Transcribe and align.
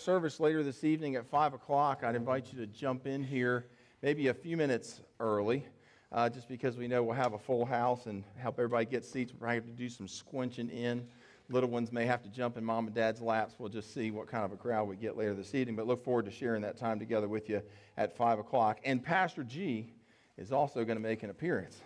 service 0.00 0.40
later 0.40 0.62
this 0.62 0.82
evening 0.82 1.16
at 1.16 1.26
5 1.26 1.52
o'clock, 1.52 2.02
I'd 2.02 2.14
invite 2.14 2.52
you 2.52 2.58
to 2.60 2.66
jump 2.66 3.06
in 3.06 3.22
here 3.22 3.66
maybe 4.00 4.28
a 4.28 4.34
few 4.34 4.56
minutes 4.56 5.02
early, 5.20 5.66
uh, 6.10 6.26
just 6.30 6.48
because 6.48 6.78
we 6.78 6.88
know 6.88 7.02
we'll 7.02 7.14
have 7.14 7.34
a 7.34 7.38
full 7.38 7.66
house 7.66 8.06
and 8.06 8.24
help 8.38 8.58
everybody 8.58 8.86
get 8.86 9.04
seats. 9.04 9.34
We'll 9.38 9.50
have 9.50 9.66
to 9.66 9.70
do 9.70 9.90
some 9.90 10.06
squinching 10.06 10.72
in. 10.72 11.06
Little 11.50 11.68
ones 11.68 11.92
may 11.92 12.06
have 12.06 12.22
to 12.22 12.30
jump 12.30 12.56
in 12.56 12.64
mom 12.64 12.86
and 12.86 12.94
dad's 12.94 13.20
laps. 13.20 13.56
We'll 13.58 13.68
just 13.68 13.92
see 13.92 14.10
what 14.10 14.26
kind 14.26 14.42
of 14.42 14.52
a 14.52 14.56
crowd 14.56 14.88
we 14.88 14.96
get 14.96 15.18
later 15.18 15.34
this 15.34 15.54
evening, 15.54 15.76
but 15.76 15.86
look 15.86 16.02
forward 16.02 16.24
to 16.24 16.30
sharing 16.30 16.62
that 16.62 16.78
time 16.78 16.98
together 16.98 17.28
with 17.28 17.50
you 17.50 17.60
at 17.98 18.16
5 18.16 18.38
o'clock. 18.38 18.80
And 18.84 19.04
Pastor 19.04 19.44
G 19.44 19.92
is 20.38 20.50
also 20.50 20.82
going 20.82 20.96
to 20.96 21.02
make 21.02 21.22
an 21.24 21.28
appearance. 21.28 21.78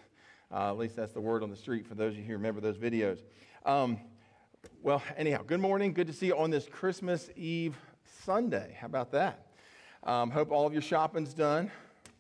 Uh, 0.53 0.71
at 0.71 0.79
least 0.79 0.95
that's 0.95 1.13
the 1.13 1.21
word 1.21 1.43
on 1.43 1.51
the 1.51 1.57
street 1.57 1.85
for 1.85 1.97
those 1.97 2.13
of 2.13 2.21
you 2.21 2.27
who 2.27 2.35
remember 2.35 2.61
those 2.61 2.79
videos. 2.79 3.19
Um, 3.67 3.99
well, 4.83 5.03
anyhow, 5.17 5.43
good 5.45 5.61
morning. 5.61 5.93
Good 5.93 6.07
to 6.07 6.13
see 6.13 6.27
you 6.27 6.37
on 6.37 6.51
this 6.51 6.69
Christmas 6.69 7.29
Eve 7.35 7.75
Sunday. 8.25 8.75
How 8.81 8.87
about 8.87 9.11
that? 9.13 9.49
Um, 10.03 10.31
hope 10.31 10.51
all 10.51 10.67
of 10.67 10.73
your 10.73 10.81
shopping's 10.81 11.35
done, 11.35 11.71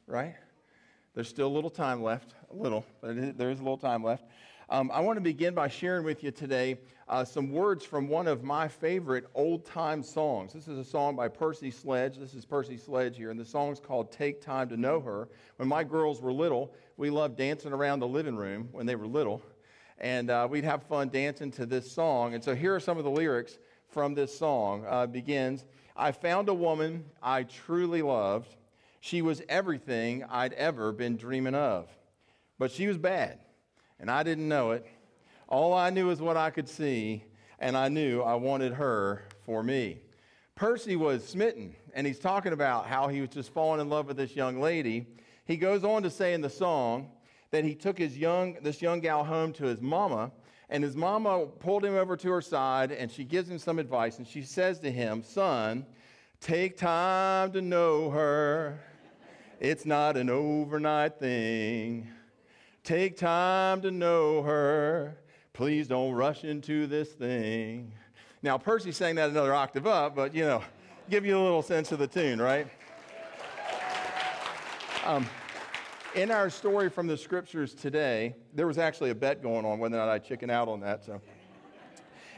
right? 0.07 0.35
There's 1.15 1.31
still 1.31 1.47
a 1.47 1.55
little 1.55 1.71
time 1.71 2.03
left, 2.03 2.35
a 2.53 2.55
little, 2.55 2.85
but 3.01 3.39
there 3.39 3.51
is 3.51 3.59
a 3.59 3.63
little 3.63 3.79
time 3.79 4.05
left. 4.05 4.27
Um, 4.69 4.91
I 4.93 5.01
want 5.01 5.17
to 5.17 5.23
begin 5.23 5.55
by 5.55 5.69
sharing 5.69 6.05
with 6.05 6.23
you 6.23 6.31
today 6.31 6.77
uh, 7.09 7.25
some 7.25 7.51
words 7.51 7.87
from 7.87 8.09
one 8.09 8.27
of 8.27 8.45
my 8.45 8.69
favorite 8.69 9.25
old 9.35 9.65
time 9.65 10.03
songs. 10.03 10.53
This 10.53 10.69
is 10.69 10.77
a 10.79 10.85
song 10.85 11.17
by 11.17 11.29
Percy 11.29 11.71
Sledge. 11.71 12.19
This 12.19 12.35
is 12.35 12.45
Percy 12.45 12.77
Sledge 12.77 13.17
here, 13.17 13.31
and 13.31 13.41
the 13.41 13.45
song's 13.45 13.81
called 13.81 14.13
Take 14.13 14.43
Time 14.43 14.69
to 14.69 14.77
Know 14.77 15.01
Her. 15.01 15.31
When 15.57 15.69
my 15.71 15.85
girls 15.85 16.21
were 16.21 16.35
little, 16.35 16.75
we 16.99 17.09
loved 17.09 17.39
dancing 17.39 17.73
around 17.73 18.01
the 18.01 18.09
living 18.09 18.37
room 18.37 18.69
when 18.73 18.85
they 18.85 18.97
were 18.97 19.07
little, 19.07 19.41
and 19.97 20.29
uh, 20.29 20.47
we'd 20.51 20.65
have 20.65 20.83
fun 20.83 21.09
dancing 21.09 21.51
to 21.53 21.65
this 21.65 21.91
song. 21.91 22.35
And 22.35 22.45
so 22.45 22.55
here 22.55 22.75
are 22.75 22.81
some 22.81 22.99
of 22.99 23.05
the 23.05 23.11
lyrics 23.11 23.59
from 23.89 24.13
this 24.13 24.37
song. 24.37 24.85
Uh, 24.87 25.07
begins, 25.07 25.65
I 25.97 26.13
found 26.13 26.49
a 26.49 26.55
woman 26.55 27.05
I 27.23 27.45
truly 27.45 28.03
loved. 28.03 28.55
She 29.01 29.23
was 29.23 29.43
everything 29.49 30.25
I'd 30.25 30.53
ever 30.55 30.93
been 30.93 31.17
dreaming 31.17 31.55
of. 31.55 31.89
But 32.59 32.71
she 32.71 32.87
was 32.87 32.99
bad 32.99 33.39
and 34.05 34.11
I 34.11 34.23
didn't 34.23 34.49
know 34.49 34.73
it. 34.73 34.87
All 35.49 35.73
I 35.73 35.91
knew 35.91 36.11
is 36.11 36.21
what 36.21 36.37
I 36.37 36.51
could 36.51 36.69
see, 36.69 37.25
and 37.59 37.77
I 37.77 37.89
knew 37.89 38.21
I 38.21 38.35
wanted 38.35 38.75
her 38.75 39.25
for 39.45 39.63
me. 39.63 40.01
Percy 40.55 40.97
was 40.97 41.27
smitten, 41.27 41.75
and 41.95 42.07
he's 42.07 42.19
talking 42.19 42.53
about 42.53 42.87
how 42.87 43.09
he 43.09 43.21
was 43.21 43.31
just 43.31 43.53
falling 43.53 43.81
in 43.81 43.89
love 43.89 44.07
with 44.07 44.17
this 44.17 44.37
young 44.37 44.61
lady. 44.61 45.07
He 45.47 45.57
goes 45.57 45.85
on 45.85 46.03
to 46.03 46.11
say 46.11 46.35
in 46.35 46.41
the 46.41 46.51
song 46.51 47.11
that 47.51 47.65
he 47.65 47.75
took 47.75 47.99
his 47.99 48.17
young, 48.17 48.57
this 48.63 48.83
young 48.83 49.01
gal 49.01 49.25
home 49.25 49.53
to 49.55 49.65
his 49.65 49.81
mama, 49.81 50.31
and 50.71 50.83
his 50.83 50.97
mama 50.97 51.47
pulled 51.47 51.85
him 51.85 51.95
over 51.95 52.17
to 52.17 52.31
her 52.31 52.41
side, 52.41 52.93
and 52.93 53.11
she 53.11 53.25
gives 53.25 53.49
him 53.49 53.59
some 53.59 53.79
advice, 53.79 54.19
and 54.19 54.27
she 54.27 54.43
says 54.43 54.81
to 54.81 54.91
him, 54.91 55.23
Son, 55.23 55.87
take 56.45 56.77
time 56.77 57.51
to 57.53 57.63
know 57.63 58.11
her. 58.11 58.79
It's 59.61 59.87
not 59.87 60.19
an 60.19 60.29
overnight 60.29 61.19
thing. 61.19 62.11
Take 62.83 63.17
time 63.17 63.81
to 63.81 63.91
know 63.91 64.43
her. 64.43 65.17
Please 65.55 65.89
don't 65.89 66.13
rush 66.13 66.45
into 66.45 66.87
this 66.87 67.09
thing. 67.09 67.93
Now, 68.43 68.59
Percy 68.59 68.93
sang 68.93 69.15
that 69.15 69.31
another 69.31 69.55
octave 69.55 69.87
up, 69.87 70.15
but 70.15 70.35
you 70.35 70.45
know, 70.45 70.63
give 71.09 71.25
you 71.25 71.39
a 71.39 71.43
little 71.43 71.63
sense 71.63 71.93
of 71.93 71.99
the 71.99 72.07
tune, 72.07 72.43
right? 72.43 72.67
Um, 75.07 75.27
in 76.15 76.31
our 76.31 76.51
story 76.51 76.91
from 76.91 77.07
the 77.07 77.17
scriptures 77.17 77.73
today, 77.73 78.35
there 78.53 78.67
was 78.67 78.77
actually 78.77 79.09
a 79.09 79.15
bet 79.15 79.43
going 79.43 79.65
on 79.65 79.79
whether 79.79 79.97
or 79.97 80.01
not 80.01 80.11
I 80.11 80.19
chicken 80.19 80.51
out 80.51 80.69
on 80.69 80.81
that. 80.81 81.07
So, 81.07 81.23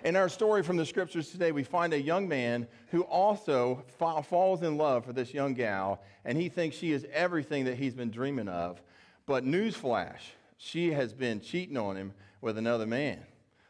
in 0.05 0.17
our 0.17 0.29
story 0.29 0.63
from 0.63 0.77
the 0.77 0.87
scriptures 0.87 1.31
today, 1.31 1.53
we 1.53 1.63
find 1.63 1.93
a 1.93 2.01
young 2.01 2.29
man 2.29 2.67
who 2.91 3.03
also 3.03 3.85
fa- 3.99 4.23
falls 4.23 4.63
in 4.63 4.77
love 4.77 5.05
for 5.05 5.13
this 5.13 5.33
young 5.33 5.55
gal, 5.55 6.01
and 6.25 6.39
he 6.39 6.49
thinks 6.49 6.77
she 6.77 6.93
is 6.93 7.07
everything 7.13 7.65
that 7.65 7.77
he's 7.77 7.95
been 7.95 8.11
dreaming 8.11 8.49
of. 8.49 8.81
But 9.27 9.45
newsflash, 9.45 10.21
she 10.59 10.93
has 10.93 11.13
been 11.13 11.41
cheating 11.41 11.77
on 11.77 11.97
him 11.97 12.13
with 12.41 12.59
another 12.59 12.87
man, 12.87 13.21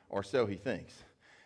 or 0.08 0.22
so 0.22 0.46
he 0.46 0.56
thinks. 0.56 0.92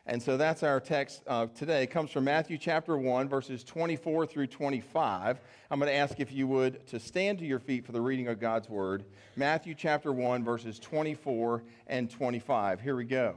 And 0.06 0.20
so 0.20 0.36
that's 0.36 0.62
our 0.62 0.80
text 0.80 1.22
today. 1.54 1.84
It 1.84 1.90
comes 1.90 2.10
from 2.10 2.24
Matthew 2.24 2.58
chapter 2.58 2.96
1, 2.96 3.28
verses 3.28 3.62
24 3.62 4.26
through 4.26 4.48
25. 4.48 5.38
I'm 5.70 5.78
going 5.78 5.90
to 5.90 5.96
ask 5.96 6.18
if 6.18 6.32
you 6.32 6.48
would 6.48 6.84
to 6.88 6.98
stand 6.98 7.38
to 7.38 7.44
your 7.44 7.60
feet 7.60 7.84
for 7.84 7.92
the 7.92 8.00
reading 8.00 8.26
of 8.26 8.40
God's 8.40 8.68
word. 8.68 9.04
Matthew 9.36 9.74
chapter 9.74 10.12
1, 10.12 10.42
verses 10.42 10.80
24 10.80 11.62
and 11.86 12.10
25. 12.10 12.80
Here 12.80 12.96
we 12.96 13.04
go. 13.04 13.36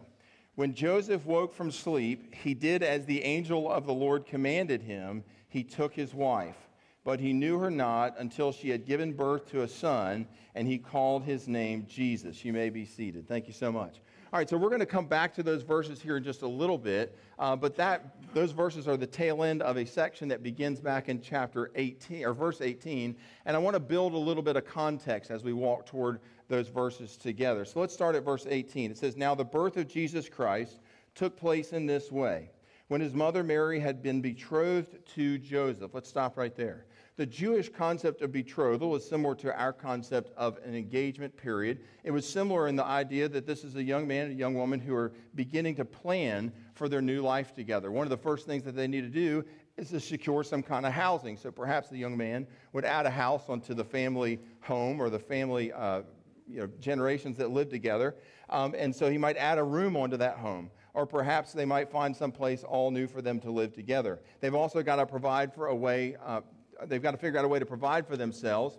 When 0.55 0.73
Joseph 0.73 1.25
woke 1.25 1.53
from 1.53 1.71
sleep, 1.71 2.35
he 2.35 2.53
did 2.53 2.83
as 2.83 3.05
the 3.05 3.23
angel 3.23 3.71
of 3.71 3.85
the 3.85 3.93
Lord 3.93 4.25
commanded 4.25 4.83
him. 4.83 5.23
He 5.49 5.63
took 5.63 5.93
his 5.93 6.13
wife 6.13 6.63
but 7.03 7.19
he 7.19 7.33
knew 7.33 7.59
her 7.59 7.69
not 7.69 8.15
until 8.17 8.51
she 8.51 8.69
had 8.69 8.85
given 8.85 9.13
birth 9.13 9.49
to 9.51 9.63
a 9.63 9.67
son, 9.67 10.25
and 10.55 10.67
he 10.67 10.77
called 10.77 11.23
his 11.23 11.47
name 11.47 11.85
Jesus. 11.87 12.45
You 12.45 12.53
may 12.53 12.69
be 12.69 12.85
seated. 12.85 13.27
Thank 13.27 13.47
you 13.47 13.53
so 13.53 13.71
much. 13.71 13.99
All 14.31 14.39
right, 14.39 14.49
so 14.49 14.57
we're 14.57 14.69
going 14.69 14.79
to 14.79 14.85
come 14.85 15.05
back 15.05 15.33
to 15.35 15.43
those 15.43 15.61
verses 15.61 16.01
here 16.01 16.17
in 16.17 16.23
just 16.23 16.41
a 16.41 16.47
little 16.47 16.77
bit, 16.77 17.17
uh, 17.37 17.55
but 17.55 17.75
that 17.75 18.15
those 18.33 18.51
verses 18.51 18.87
are 18.87 18.97
the 18.97 19.05
tail 19.05 19.43
end 19.43 19.61
of 19.61 19.77
a 19.77 19.85
section 19.85 20.27
that 20.29 20.41
begins 20.41 20.79
back 20.79 21.07
in 21.07 21.21
chapter 21.21 21.71
18 21.75 22.25
or 22.25 22.33
verse 22.33 22.61
18, 22.61 23.15
and 23.45 23.55
I 23.55 23.59
want 23.59 23.75
to 23.75 23.79
build 23.79 24.13
a 24.13 24.17
little 24.17 24.41
bit 24.41 24.55
of 24.55 24.65
context 24.65 25.29
as 25.29 25.43
we 25.43 25.53
walk 25.53 25.85
toward 25.85 26.19
those 26.53 26.67
verses 26.67 27.17
together. 27.17 27.65
So 27.65 27.79
let's 27.79 27.95
start 27.95 28.15
at 28.15 28.23
verse 28.23 28.45
18. 28.47 28.91
It 28.91 28.97
says, 28.99 29.17
"Now 29.17 29.33
the 29.33 29.43
birth 29.43 29.75
of 29.75 29.87
Jesus 29.87 30.29
Christ 30.29 30.79
took 31.15 31.35
place 31.35 31.73
in 31.73 31.87
this 31.87 32.11
way." 32.11 32.51
When 32.89 33.01
his 33.01 33.15
mother 33.15 33.43
Mary 33.43 33.79
had 33.79 34.03
been 34.03 34.21
betrothed 34.21 35.03
to 35.15 35.39
Joseph. 35.39 35.95
Let's 35.95 36.09
stop 36.09 36.37
right 36.37 36.55
there. 36.55 36.85
The 37.15 37.25
Jewish 37.25 37.69
concept 37.69 38.21
of 38.21 38.31
betrothal 38.31 38.89
was 38.89 39.07
similar 39.07 39.35
to 39.35 39.55
our 39.55 39.73
concept 39.73 40.31
of 40.35 40.59
an 40.65 40.75
engagement 40.75 41.35
period. 41.37 41.79
It 42.03 42.11
was 42.11 42.27
similar 42.27 42.67
in 42.67 42.75
the 42.75 42.85
idea 42.85 43.29
that 43.29 43.45
this 43.45 43.63
is 43.63 43.75
a 43.75 43.83
young 43.83 44.07
man 44.07 44.25
and 44.25 44.33
a 44.33 44.37
young 44.37 44.55
woman 44.55 44.79
who 44.79 44.95
are 44.95 45.13
beginning 45.35 45.75
to 45.75 45.85
plan 45.85 46.51
for 46.73 46.89
their 46.89 47.01
new 47.01 47.21
life 47.21 47.53
together. 47.53 47.91
One 47.91 48.05
of 48.05 48.09
the 48.09 48.17
first 48.17 48.47
things 48.47 48.63
that 48.63 48.75
they 48.75 48.87
need 48.87 49.01
to 49.01 49.09
do 49.09 49.45
is 49.77 49.89
to 49.89 49.99
secure 49.99 50.43
some 50.43 50.63
kind 50.63 50.85
of 50.85 50.93
housing. 50.93 51.37
So 51.37 51.51
perhaps 51.51 51.89
the 51.89 51.97
young 51.97 52.17
man 52.17 52.47
would 52.73 52.85
add 52.85 53.05
a 53.05 53.11
house 53.11 53.43
onto 53.47 53.73
the 53.75 53.85
family 53.85 54.39
home 54.61 54.99
or 54.99 55.09
the 55.09 55.19
family 55.19 55.71
uh, 55.71 56.01
you 56.47 56.59
know, 56.59 56.67
generations 56.79 57.37
that 57.37 57.51
live 57.51 57.69
together. 57.69 58.15
Um, 58.49 58.75
and 58.77 58.95
so 58.95 59.09
he 59.09 59.17
might 59.17 59.37
add 59.37 59.57
a 59.57 59.63
room 59.63 59.95
onto 59.95 60.17
that 60.17 60.37
home. 60.37 60.69
Or 60.93 61.05
perhaps 61.05 61.53
they 61.53 61.65
might 61.65 61.89
find 61.89 62.15
some 62.15 62.31
place 62.31 62.63
all 62.63 62.91
new 62.91 63.07
for 63.07 63.21
them 63.21 63.39
to 63.39 63.51
live 63.51 63.73
together. 63.73 64.21
They've 64.41 64.53
also 64.53 64.83
got 64.83 64.97
to 64.97 65.05
provide 65.05 65.53
for 65.53 65.67
a 65.67 65.75
way, 65.75 66.15
uh, 66.23 66.41
they've 66.85 67.01
got 67.01 67.11
to 67.11 67.17
figure 67.17 67.39
out 67.39 67.45
a 67.45 67.47
way 67.47 67.59
to 67.59 67.65
provide 67.65 68.07
for 68.07 68.15
themselves. 68.15 68.77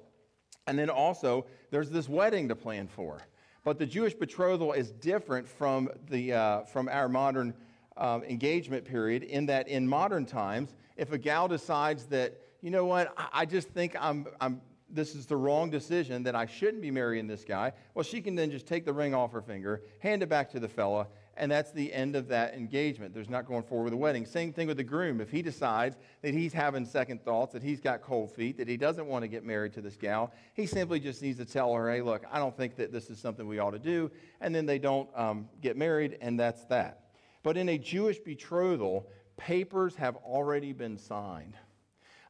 And 0.66 0.78
then 0.78 0.90
also, 0.90 1.46
there's 1.70 1.90
this 1.90 2.08
wedding 2.08 2.48
to 2.48 2.56
plan 2.56 2.86
for. 2.86 3.20
But 3.64 3.78
the 3.78 3.86
Jewish 3.86 4.14
betrothal 4.14 4.72
is 4.72 4.92
different 4.92 5.48
from, 5.48 5.88
the, 6.08 6.32
uh, 6.32 6.60
from 6.62 6.88
our 6.88 7.08
modern 7.08 7.54
uh, 7.96 8.20
engagement 8.28 8.84
period 8.84 9.22
in 9.22 9.46
that 9.46 9.68
in 9.68 9.88
modern 9.88 10.26
times, 10.26 10.74
if 10.96 11.12
a 11.12 11.18
gal 11.18 11.48
decides 11.48 12.04
that, 12.06 12.40
you 12.60 12.70
know 12.70 12.84
what, 12.84 13.12
I, 13.16 13.28
I 13.32 13.44
just 13.46 13.68
think 13.70 13.96
I'm, 13.98 14.26
I'm, 14.40 14.60
this 14.94 15.14
is 15.14 15.26
the 15.26 15.36
wrong 15.36 15.70
decision, 15.70 16.22
that 16.22 16.34
I 16.34 16.46
shouldn't 16.46 16.80
be 16.80 16.90
marrying 16.90 17.26
this 17.26 17.44
guy, 17.44 17.72
well, 17.94 18.04
she 18.04 18.20
can 18.20 18.34
then 18.34 18.50
just 18.50 18.66
take 18.66 18.84
the 18.84 18.92
ring 18.92 19.14
off 19.14 19.32
her 19.32 19.42
finger, 19.42 19.82
hand 19.98 20.22
it 20.22 20.28
back 20.28 20.50
to 20.52 20.60
the 20.60 20.68
fella, 20.68 21.08
and 21.36 21.50
that's 21.50 21.72
the 21.72 21.92
end 21.92 22.14
of 22.14 22.28
that 22.28 22.54
engagement. 22.54 23.12
There's 23.12 23.28
not 23.28 23.46
going 23.46 23.64
forward 23.64 23.84
with 23.84 23.92
the 23.92 23.98
wedding. 23.98 24.24
Same 24.24 24.52
thing 24.52 24.68
with 24.68 24.76
the 24.76 24.84
groom. 24.84 25.20
If 25.20 25.30
he 25.30 25.42
decides 25.42 25.96
that 26.22 26.32
he's 26.32 26.52
having 26.52 26.86
second 26.86 27.24
thoughts, 27.24 27.52
that 27.54 27.62
he's 27.62 27.80
got 27.80 28.02
cold 28.02 28.30
feet, 28.30 28.56
that 28.58 28.68
he 28.68 28.76
doesn't 28.76 29.06
want 29.06 29.24
to 29.24 29.28
get 29.28 29.44
married 29.44 29.72
to 29.72 29.80
this 29.80 29.96
gal, 29.96 30.32
he 30.54 30.66
simply 30.66 31.00
just 31.00 31.22
needs 31.22 31.38
to 31.38 31.44
tell 31.44 31.74
her, 31.74 31.90
hey, 31.90 32.02
look, 32.02 32.24
I 32.30 32.38
don't 32.38 32.56
think 32.56 32.76
that 32.76 32.92
this 32.92 33.10
is 33.10 33.18
something 33.18 33.48
we 33.48 33.58
ought 33.58 33.72
to 33.72 33.80
do. 33.80 34.12
And 34.40 34.54
then 34.54 34.64
they 34.64 34.78
don't 34.78 35.08
um, 35.16 35.48
get 35.60 35.76
married, 35.76 36.18
and 36.20 36.38
that's 36.38 36.64
that. 36.66 37.00
But 37.42 37.56
in 37.56 37.68
a 37.68 37.78
Jewish 37.78 38.20
betrothal, 38.20 39.08
papers 39.36 39.96
have 39.96 40.16
already 40.16 40.72
been 40.72 40.96
signed. 40.96 41.54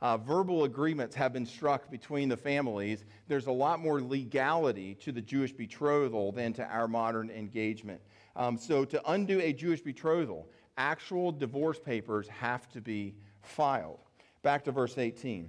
Uh, 0.05 0.19
verbal 0.19 0.65
agreements 0.65 1.17
have 1.17 1.33
been 1.33 1.47
struck 1.47 1.91
between 1.91 2.29
the 2.29 2.37
families. 2.37 3.07
There's 3.27 3.47
a 3.47 3.51
lot 3.51 3.81
more 3.81 4.03
legality 4.03 4.97
to 4.97 5.13
the 5.13 5.23
Jewish 5.23 5.51
betrothal 5.51 6.31
than 6.31 6.53
to 6.53 6.65
our 6.67 6.87
modern 6.87 7.31
engagement. 7.31 8.03
Um, 8.37 8.59
so, 8.59 8.85
to 8.85 9.11
undo 9.11 9.41
a 9.41 9.55
Jewish 9.55 9.81
betrothal, 9.81 10.47
actual 10.77 11.33
divorce 11.33 11.79
papers 11.79 12.29
have 12.29 12.69
to 12.73 12.83
be 12.83 13.15
filed. 13.41 13.99
Back 14.43 14.65
to 14.65 14.73
verse 14.73 14.99
18. 14.99 15.49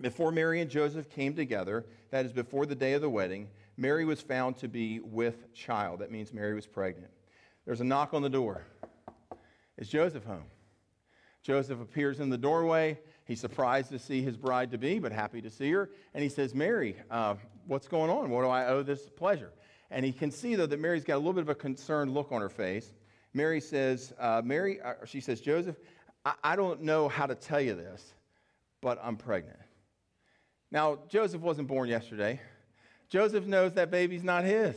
Before 0.00 0.32
Mary 0.32 0.60
and 0.60 0.68
Joseph 0.68 1.08
came 1.08 1.36
together, 1.36 1.86
that 2.10 2.26
is 2.26 2.32
before 2.32 2.66
the 2.66 2.74
day 2.74 2.94
of 2.94 3.02
the 3.02 3.08
wedding, 3.08 3.48
Mary 3.76 4.04
was 4.04 4.20
found 4.20 4.56
to 4.56 4.66
be 4.66 4.98
with 4.98 5.54
child. 5.54 6.00
That 6.00 6.10
means 6.10 6.32
Mary 6.32 6.54
was 6.54 6.66
pregnant. 6.66 7.12
There's 7.64 7.80
a 7.80 7.84
knock 7.84 8.14
on 8.14 8.22
the 8.22 8.30
door. 8.30 8.66
Is 9.78 9.88
Joseph 9.88 10.24
home? 10.24 10.46
Joseph 11.46 11.80
appears 11.80 12.18
in 12.18 12.30
the 12.30 12.36
doorway. 12.36 12.98
He's 13.26 13.40
surprised 13.40 13.90
to 13.90 13.98
see 13.98 14.22
his 14.22 14.36
bride 14.36 14.70
to 14.70 14.78
be, 14.78 15.00
but 15.00 15.10
happy 15.10 15.42
to 15.42 15.50
see 15.50 15.70
her. 15.72 15.90
And 16.14 16.22
he 16.22 16.28
says, 16.28 16.54
Mary, 16.54 16.96
uh, 17.10 17.34
what's 17.66 17.88
going 17.88 18.08
on? 18.08 18.30
What 18.30 18.42
do 18.42 18.48
I 18.48 18.68
owe 18.68 18.84
this 18.84 19.10
pleasure? 19.10 19.52
And 19.90 20.04
he 20.04 20.12
can 20.12 20.30
see, 20.30 20.54
though, 20.54 20.66
that 20.66 20.78
Mary's 20.78 21.04
got 21.04 21.16
a 21.16 21.18
little 21.18 21.32
bit 21.32 21.42
of 21.42 21.48
a 21.48 21.54
concerned 21.54 22.14
look 22.14 22.30
on 22.30 22.40
her 22.40 22.48
face. 22.48 22.92
Mary 23.34 23.60
says, 23.60 24.14
uh, 24.20 24.42
Mary, 24.44 24.80
uh, 24.80 24.94
she 25.04 25.20
says, 25.20 25.40
Joseph, 25.40 25.76
I, 26.24 26.34
I 26.42 26.56
don't 26.56 26.82
know 26.82 27.08
how 27.08 27.26
to 27.26 27.34
tell 27.34 27.60
you 27.60 27.74
this, 27.74 28.14
but 28.80 28.98
I'm 29.02 29.16
pregnant. 29.16 29.58
Now, 30.70 31.00
Joseph 31.08 31.40
wasn't 31.40 31.66
born 31.66 31.88
yesterday. 31.88 32.40
Joseph 33.08 33.46
knows 33.46 33.72
that 33.74 33.90
baby's 33.90 34.24
not 34.24 34.44
his, 34.44 34.76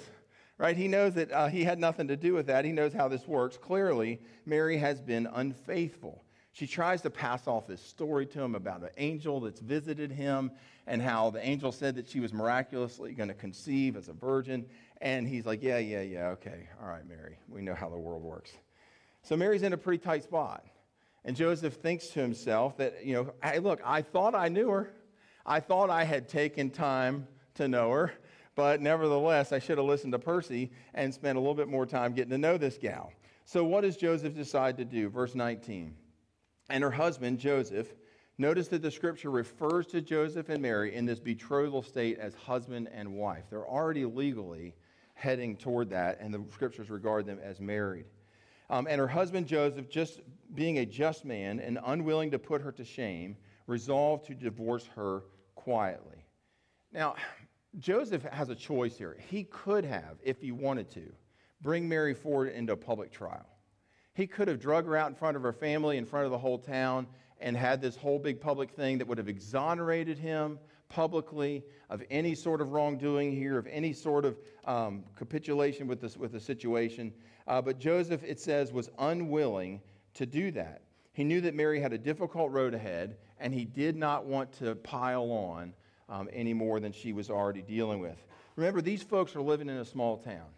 right? 0.57 0.75
He 0.75 0.87
knows 0.87 1.13
that 1.13 1.31
uh, 1.31 1.47
he 1.47 1.63
had 1.63 1.79
nothing 1.79 2.07
to 2.07 2.17
do 2.17 2.33
with 2.33 2.47
that. 2.47 2.65
He 2.65 2.71
knows 2.71 2.93
how 2.93 3.07
this 3.07 3.27
works. 3.27 3.57
Clearly, 3.57 4.19
Mary 4.45 4.77
has 4.77 5.01
been 5.01 5.27
unfaithful. 5.33 6.23
She 6.51 6.67
tries 6.67 7.01
to 7.03 7.09
pass 7.09 7.47
off 7.47 7.67
this 7.67 7.81
story 7.81 8.25
to 8.27 8.41
him 8.41 8.55
about 8.55 8.81
an 8.81 8.89
angel 8.97 9.39
that's 9.39 9.59
visited 9.59 10.11
him 10.11 10.51
and 10.87 11.01
how 11.01 11.29
the 11.29 11.45
angel 11.45 11.71
said 11.71 11.95
that 11.95 12.09
she 12.09 12.19
was 12.19 12.33
miraculously 12.33 13.13
going 13.13 13.29
to 13.29 13.35
conceive 13.35 13.95
as 13.95 14.09
a 14.09 14.13
virgin. 14.13 14.65
And 15.01 15.27
he's 15.27 15.45
like, 15.45 15.61
Yeah, 15.61 15.77
yeah, 15.77 16.01
yeah, 16.01 16.27
okay. 16.29 16.67
All 16.81 16.89
right, 16.89 17.07
Mary. 17.07 17.37
We 17.47 17.61
know 17.61 17.75
how 17.75 17.89
the 17.89 17.97
world 17.97 18.23
works. 18.23 18.51
So 19.21 19.37
Mary's 19.37 19.63
in 19.63 19.73
a 19.73 19.77
pretty 19.77 20.03
tight 20.03 20.23
spot. 20.23 20.65
And 21.25 21.35
Joseph 21.35 21.75
thinks 21.75 22.07
to 22.07 22.21
himself 22.21 22.77
that, 22.77 23.05
you 23.05 23.13
know, 23.13 23.33
hey, 23.43 23.59
look, 23.59 23.81
I 23.85 24.01
thought 24.01 24.33
I 24.33 24.47
knew 24.47 24.69
her. 24.69 24.91
I 25.45 25.59
thought 25.59 25.89
I 25.89 26.03
had 26.03 26.29
taken 26.29 26.69
time 26.69 27.27
to 27.55 27.67
know 27.67 27.91
her, 27.91 28.13
but 28.55 28.81
nevertheless, 28.81 29.51
I 29.51 29.59
should 29.59 29.77
have 29.77 29.87
listened 29.87 30.13
to 30.13 30.19
Percy 30.19 30.71
and 30.93 31.13
spent 31.13 31.37
a 31.37 31.39
little 31.39 31.55
bit 31.55 31.67
more 31.67 31.85
time 31.85 32.13
getting 32.13 32.31
to 32.31 32.37
know 32.37 32.57
this 32.57 32.77
gal. 32.77 33.11
So, 33.45 33.63
what 33.63 33.81
does 33.81 33.97
Joseph 33.97 34.35
decide 34.35 34.77
to 34.77 34.85
do? 34.85 35.09
Verse 35.09 35.33
19. 35.33 35.95
And 36.69 36.83
her 36.83 36.91
husband, 36.91 37.39
Joseph, 37.39 37.93
notice 38.37 38.67
that 38.69 38.81
the 38.81 38.91
scripture 38.91 39.31
refers 39.31 39.87
to 39.87 40.01
Joseph 40.01 40.49
and 40.49 40.61
Mary 40.61 40.95
in 40.95 41.05
this 41.05 41.19
betrothal 41.19 41.81
state 41.81 42.19
as 42.19 42.33
husband 42.35 42.89
and 42.93 43.13
wife. 43.13 43.45
They're 43.49 43.67
already 43.67 44.05
legally 44.05 44.75
heading 45.13 45.57
toward 45.57 45.89
that, 45.89 46.19
and 46.21 46.33
the 46.33 46.43
scriptures 46.51 46.89
regard 46.89 47.25
them 47.25 47.39
as 47.43 47.59
married. 47.59 48.05
Um, 48.69 48.87
and 48.89 48.99
her 48.99 49.07
husband 49.07 49.47
Joseph, 49.47 49.89
just 49.89 50.21
being 50.53 50.79
a 50.79 50.85
just 50.85 51.25
man 51.25 51.59
and 51.59 51.79
unwilling 51.85 52.31
to 52.31 52.39
put 52.39 52.61
her 52.61 52.71
to 52.73 52.85
shame, 52.85 53.35
resolved 53.67 54.25
to 54.27 54.35
divorce 54.35 54.87
her 54.95 55.23
quietly. 55.55 56.25
Now, 56.91 57.15
Joseph 57.77 58.23
has 58.23 58.49
a 58.49 58.55
choice 58.55 58.97
here. 58.97 59.17
He 59.29 59.43
could 59.43 59.85
have, 59.85 60.17
if 60.23 60.41
he 60.41 60.51
wanted 60.51 60.89
to, 60.91 61.11
bring 61.61 61.87
Mary 61.87 62.13
forward 62.13 62.53
into 62.53 62.73
a 62.73 62.77
public 62.77 63.11
trial. 63.11 63.45
He 64.19 64.27
could 64.27 64.49
have 64.49 64.59
drug 64.59 64.85
her 64.85 64.97
out 64.97 65.07
in 65.07 65.15
front 65.15 65.37
of 65.37 65.43
her 65.43 65.53
family, 65.53 65.95
in 65.95 66.05
front 66.05 66.25
of 66.25 66.31
the 66.31 66.37
whole 66.37 66.57
town, 66.57 67.07
and 67.39 67.55
had 67.55 67.81
this 67.81 67.95
whole 67.95 68.19
big 68.19 68.41
public 68.41 68.69
thing 68.69 68.97
that 68.97 69.07
would 69.07 69.17
have 69.17 69.29
exonerated 69.29 70.17
him 70.17 70.59
publicly 70.89 71.63
of 71.89 72.03
any 72.11 72.35
sort 72.35 72.59
of 72.59 72.73
wrongdoing 72.73 73.31
here, 73.33 73.57
of 73.57 73.65
any 73.67 73.93
sort 73.93 74.25
of 74.25 74.37
um, 74.65 75.05
capitulation 75.15 75.87
with, 75.87 76.01
this, 76.01 76.17
with 76.17 76.33
the 76.33 76.39
situation. 76.41 77.13
Uh, 77.47 77.61
but 77.61 77.79
Joseph, 77.79 78.21
it 78.25 78.41
says, 78.41 78.73
was 78.73 78.89
unwilling 78.99 79.79
to 80.15 80.25
do 80.25 80.51
that. 80.51 80.81
He 81.13 81.23
knew 81.23 81.39
that 81.39 81.55
Mary 81.55 81.79
had 81.79 81.93
a 81.93 81.97
difficult 81.97 82.51
road 82.51 82.73
ahead, 82.73 83.15
and 83.39 83.53
he 83.53 83.63
did 83.63 83.95
not 83.95 84.25
want 84.25 84.51
to 84.59 84.75
pile 84.75 85.31
on 85.31 85.73
um, 86.09 86.27
any 86.33 86.53
more 86.53 86.81
than 86.81 86.91
she 86.91 87.13
was 87.13 87.29
already 87.29 87.61
dealing 87.61 88.01
with. 88.01 88.17
Remember, 88.57 88.81
these 88.81 89.01
folks 89.01 89.33
are 89.37 89.41
living 89.41 89.69
in 89.69 89.77
a 89.77 89.85
small 89.85 90.17
town. 90.17 90.49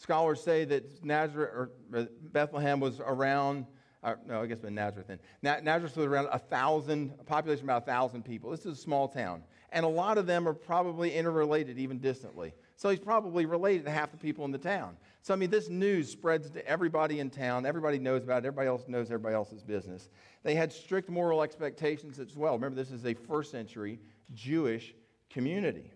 Scholars 0.00 0.42
say 0.42 0.64
that 0.64 1.04
Nazareth 1.04 1.50
or 1.52 1.70
uh, 1.94 2.04
Bethlehem 2.32 2.80
was 2.80 3.00
around, 3.00 3.66
uh, 4.02 4.14
no, 4.26 4.40
I 4.40 4.46
guess 4.46 4.58
been 4.58 4.74
Nazareth 4.74 5.08
then. 5.08 5.18
Na- 5.42 5.60
Nazareth 5.60 5.94
was 5.94 6.06
around 6.06 6.28
a 6.32 6.38
thousand, 6.38 7.12
a 7.20 7.22
population 7.22 7.64
about 7.64 7.82
a 7.82 7.84
thousand 7.84 8.24
people. 8.24 8.50
This 8.50 8.64
is 8.64 8.78
a 8.78 8.80
small 8.80 9.08
town. 9.08 9.42
And 9.72 9.84
a 9.84 9.88
lot 9.88 10.16
of 10.16 10.26
them 10.26 10.48
are 10.48 10.54
probably 10.54 11.12
interrelated, 11.12 11.78
even 11.78 11.98
distantly. 11.98 12.54
So 12.76 12.88
he's 12.88 12.98
probably 12.98 13.44
related 13.44 13.84
to 13.84 13.90
half 13.90 14.10
the 14.10 14.16
people 14.16 14.46
in 14.46 14.52
the 14.52 14.58
town. 14.58 14.96
So, 15.20 15.34
I 15.34 15.36
mean, 15.36 15.50
this 15.50 15.68
news 15.68 16.10
spreads 16.10 16.48
to 16.48 16.66
everybody 16.66 17.20
in 17.20 17.28
town. 17.28 17.66
Everybody 17.66 17.98
knows 17.98 18.24
about 18.24 18.42
it. 18.42 18.46
Everybody 18.46 18.68
else 18.68 18.88
knows 18.88 19.08
everybody 19.08 19.34
else's 19.34 19.62
business. 19.62 20.08
They 20.44 20.54
had 20.54 20.72
strict 20.72 21.10
moral 21.10 21.42
expectations 21.42 22.18
as 22.18 22.38
well. 22.38 22.54
Remember, 22.54 22.74
this 22.74 22.90
is 22.90 23.04
a 23.04 23.12
first 23.12 23.50
century 23.50 24.00
Jewish 24.32 24.94
community. 25.28 25.92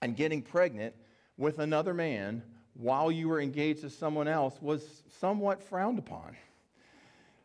And 0.00 0.16
getting 0.16 0.40
pregnant 0.40 0.94
with 1.36 1.58
another 1.58 1.92
man 1.92 2.42
while 2.78 3.10
you 3.10 3.28
were 3.28 3.40
engaged 3.40 3.80
to 3.82 3.90
someone 3.90 4.28
else 4.28 4.60
was 4.60 5.02
somewhat 5.20 5.62
frowned 5.62 5.98
upon. 5.98 6.36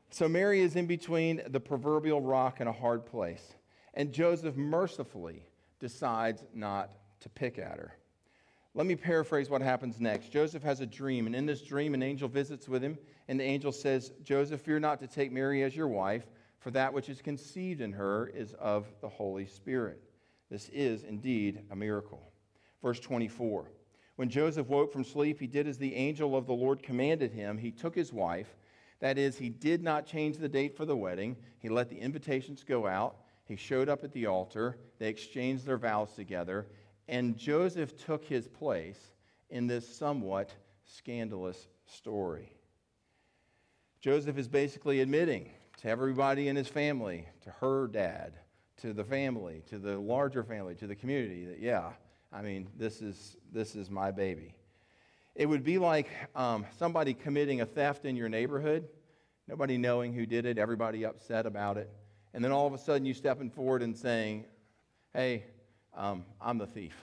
So, 0.10 0.28
Mary 0.28 0.62
is 0.62 0.76
in 0.76 0.88
between 0.88 1.42
the 1.48 1.60
proverbial 1.60 2.20
rock 2.20 2.60
and 2.60 2.68
a 2.68 2.74
hard 2.74 3.06
place. 3.06 3.54
And 3.94 4.12
Joseph 4.12 4.56
mercifully 4.56 5.46
decides 5.80 6.44
not 6.54 6.92
to 7.22 7.30
pick 7.30 7.58
at 7.58 7.78
her. 7.78 7.94
Let 8.74 8.88
me 8.88 8.96
paraphrase 8.96 9.50
what 9.50 9.62
happens 9.62 10.00
next. 10.00 10.32
Joseph 10.32 10.64
has 10.64 10.80
a 10.80 10.86
dream, 10.86 11.28
and 11.28 11.36
in 11.36 11.46
this 11.46 11.62
dream, 11.62 11.94
an 11.94 12.04
angel 12.04 12.30
visits 12.30 12.70
with 12.70 12.82
him, 12.82 12.98
and 13.28 13.40
the 13.40 13.44
angel 13.44 13.72
says, 13.72 14.14
Joseph, 14.24 14.62
fear 14.62 14.80
not 14.80 15.00
to 15.00 15.08
take 15.08 15.32
Mary 15.32 15.64
as 15.64 15.76
your 15.76 15.90
wife, 15.90 16.26
for 16.60 16.72
that 16.72 16.94
which 16.94 17.10
is 17.10 17.22
conceived 17.22 17.82
in 17.82 17.92
her 17.92 18.28
is 18.28 18.54
of 18.54 18.88
the 19.02 19.10
Holy 19.10 19.46
Spirit. 19.46 20.02
This 20.50 20.70
is 20.70 21.04
indeed 21.04 21.64
a 21.72 21.76
miracle. 21.76 22.32
Verse 22.82 23.00
24 23.00 23.68
When 24.22 24.30
Joseph 24.30 24.68
woke 24.68 24.94
from 24.94 25.04
sleep, 25.04 25.40
he 25.40 25.48
did 25.48 25.66
as 25.66 25.80
the 25.80 25.96
angel 25.96 26.38
of 26.38 26.46
the 26.46 26.54
Lord 26.54 26.84
commanded 26.84 27.32
him. 27.32 27.58
He 27.58 27.72
took 27.72 27.96
his 27.96 28.14
wife. 28.14 28.56
That 29.00 29.18
is, 29.18 29.36
he 29.36 29.50
did 29.50 29.82
not 29.82 30.06
change 30.06 30.38
the 30.38 30.48
date 30.48 30.78
for 30.78 30.86
the 30.86 30.96
wedding. 30.96 31.36
He 31.58 31.70
let 31.70 31.90
the 31.90 31.98
invitations 31.98 32.64
go 32.64 32.86
out. 32.86 33.16
He 33.46 33.56
showed 33.56 33.90
up 33.90 34.04
at 34.04 34.12
the 34.12 34.28
altar. 34.28 34.78
They 35.00 35.10
exchanged 35.10 35.66
their 35.66 35.80
vows 35.80 36.14
together 36.14 36.68
and 37.08 37.36
Joseph 37.36 37.98
took 37.98 38.24
his 38.24 38.48
place 38.48 39.00
in 39.50 39.66
this 39.66 39.88
somewhat 39.98 40.54
scandalous 40.86 41.68
story. 41.88 42.54
Joseph 44.02 44.38
is 44.38 44.48
basically 44.48 45.02
admitting 45.02 45.50
to 45.78 45.88
everybody 45.88 46.48
in 46.48 46.56
his 46.56 46.68
family, 46.68 47.28
to 47.42 47.50
her 47.50 47.88
dad, 47.88 48.34
to 48.78 48.94
the 48.94 49.04
family, 49.04 49.64
to 49.68 49.80
the 49.80 49.98
larger 49.98 50.44
family, 50.44 50.76
to 50.76 50.86
the 50.86 50.96
community, 50.96 51.46
that, 51.46 51.60
yeah, 51.60 51.94
I 52.32 52.42
mean, 52.42 52.68
this 52.78 53.02
is, 53.02 53.38
this 53.52 53.76
is 53.76 53.90
my 53.90 54.12
baby. 54.12 54.56
It 55.36 55.46
would 55.46 55.64
be 55.64 55.78
like 55.78 56.08
um, 56.36 56.66
somebody 56.78 57.14
committing 57.14 57.62
a 57.62 57.66
theft 57.66 58.06
in 58.06 58.16
your 58.16 58.30
neighborhood, 58.30 58.88
nobody 59.48 59.78
knowing 59.78 60.14
who 60.14 60.26
did 60.26 60.46
it, 60.46 60.58
everybody 60.58 61.06
upset 61.06 61.46
about 61.46 61.78
it, 61.78 61.90
and 62.34 62.44
then 62.44 62.52
all 62.52 62.68
of 62.68 62.74
a 62.74 62.78
sudden 62.78 63.06
you 63.06 63.14
stepping 63.14 63.50
forward 63.50 63.82
and 63.82 63.98
saying, 63.98 64.46
hey, 65.14 65.44
um, 65.94 66.26
I'm 66.40 66.58
the 66.58 66.68
thief. 66.68 66.96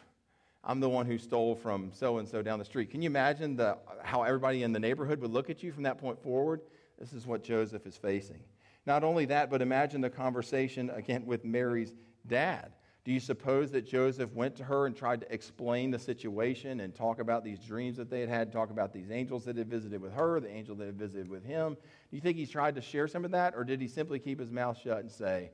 I'm 0.64 0.80
the 0.80 0.88
one 0.88 1.06
who 1.06 1.18
stole 1.18 1.54
from 1.54 1.92
so 1.92 2.18
and 2.18 2.28
so 2.28 2.42
down 2.42 2.58
the 2.58 2.64
street. 2.64 2.90
Can 2.90 3.00
you 3.00 3.06
imagine 3.06 3.56
the, 3.56 3.78
how 4.02 4.22
everybody 4.22 4.62
in 4.62 4.72
the 4.72 4.80
neighborhood 4.80 5.20
would 5.20 5.30
look 5.30 5.50
at 5.50 5.62
you 5.62 5.72
from 5.72 5.82
that 5.84 5.98
point 5.98 6.22
forward? 6.22 6.60
This 6.98 7.12
is 7.12 7.26
what 7.26 7.42
Joseph 7.42 7.86
is 7.86 7.96
facing. 7.96 8.40
Not 8.84 9.04
only 9.04 9.24
that, 9.26 9.50
but 9.50 9.62
imagine 9.62 10.00
the 10.00 10.10
conversation 10.10 10.90
again 10.90 11.24
with 11.26 11.44
Mary's 11.44 11.94
dad. 12.26 12.72
Do 13.08 13.14
you 13.14 13.20
suppose 13.20 13.70
that 13.70 13.86
Joseph 13.86 14.34
went 14.34 14.54
to 14.56 14.64
her 14.64 14.84
and 14.84 14.94
tried 14.94 15.22
to 15.22 15.32
explain 15.32 15.90
the 15.90 15.98
situation 15.98 16.80
and 16.80 16.94
talk 16.94 17.20
about 17.20 17.42
these 17.42 17.58
dreams 17.58 17.96
that 17.96 18.10
they 18.10 18.20
had 18.20 18.28
had, 18.28 18.52
talk 18.52 18.68
about 18.68 18.92
these 18.92 19.10
angels 19.10 19.46
that 19.46 19.56
had 19.56 19.66
visited 19.66 20.02
with 20.02 20.12
her, 20.12 20.38
the 20.40 20.50
angel 20.50 20.76
that 20.76 20.84
had 20.84 20.98
visited 20.98 21.26
with 21.26 21.42
him? 21.42 21.72
Do 21.72 22.16
you 22.18 22.20
think 22.20 22.36
he 22.36 22.44
tried 22.44 22.74
to 22.74 22.82
share 22.82 23.08
some 23.08 23.24
of 23.24 23.30
that, 23.30 23.54
or 23.56 23.64
did 23.64 23.80
he 23.80 23.88
simply 23.88 24.18
keep 24.18 24.38
his 24.38 24.50
mouth 24.50 24.78
shut 24.78 24.98
and 24.98 25.10
say, 25.10 25.52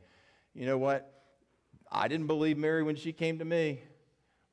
you 0.52 0.66
know 0.66 0.78
what? 0.78 1.22
I 1.92 2.08
didn't 2.08 2.26
believe 2.26 2.58
Mary 2.58 2.82
when 2.82 2.96
she 2.96 3.12
came 3.12 3.38
to 3.38 3.44
me. 3.44 3.82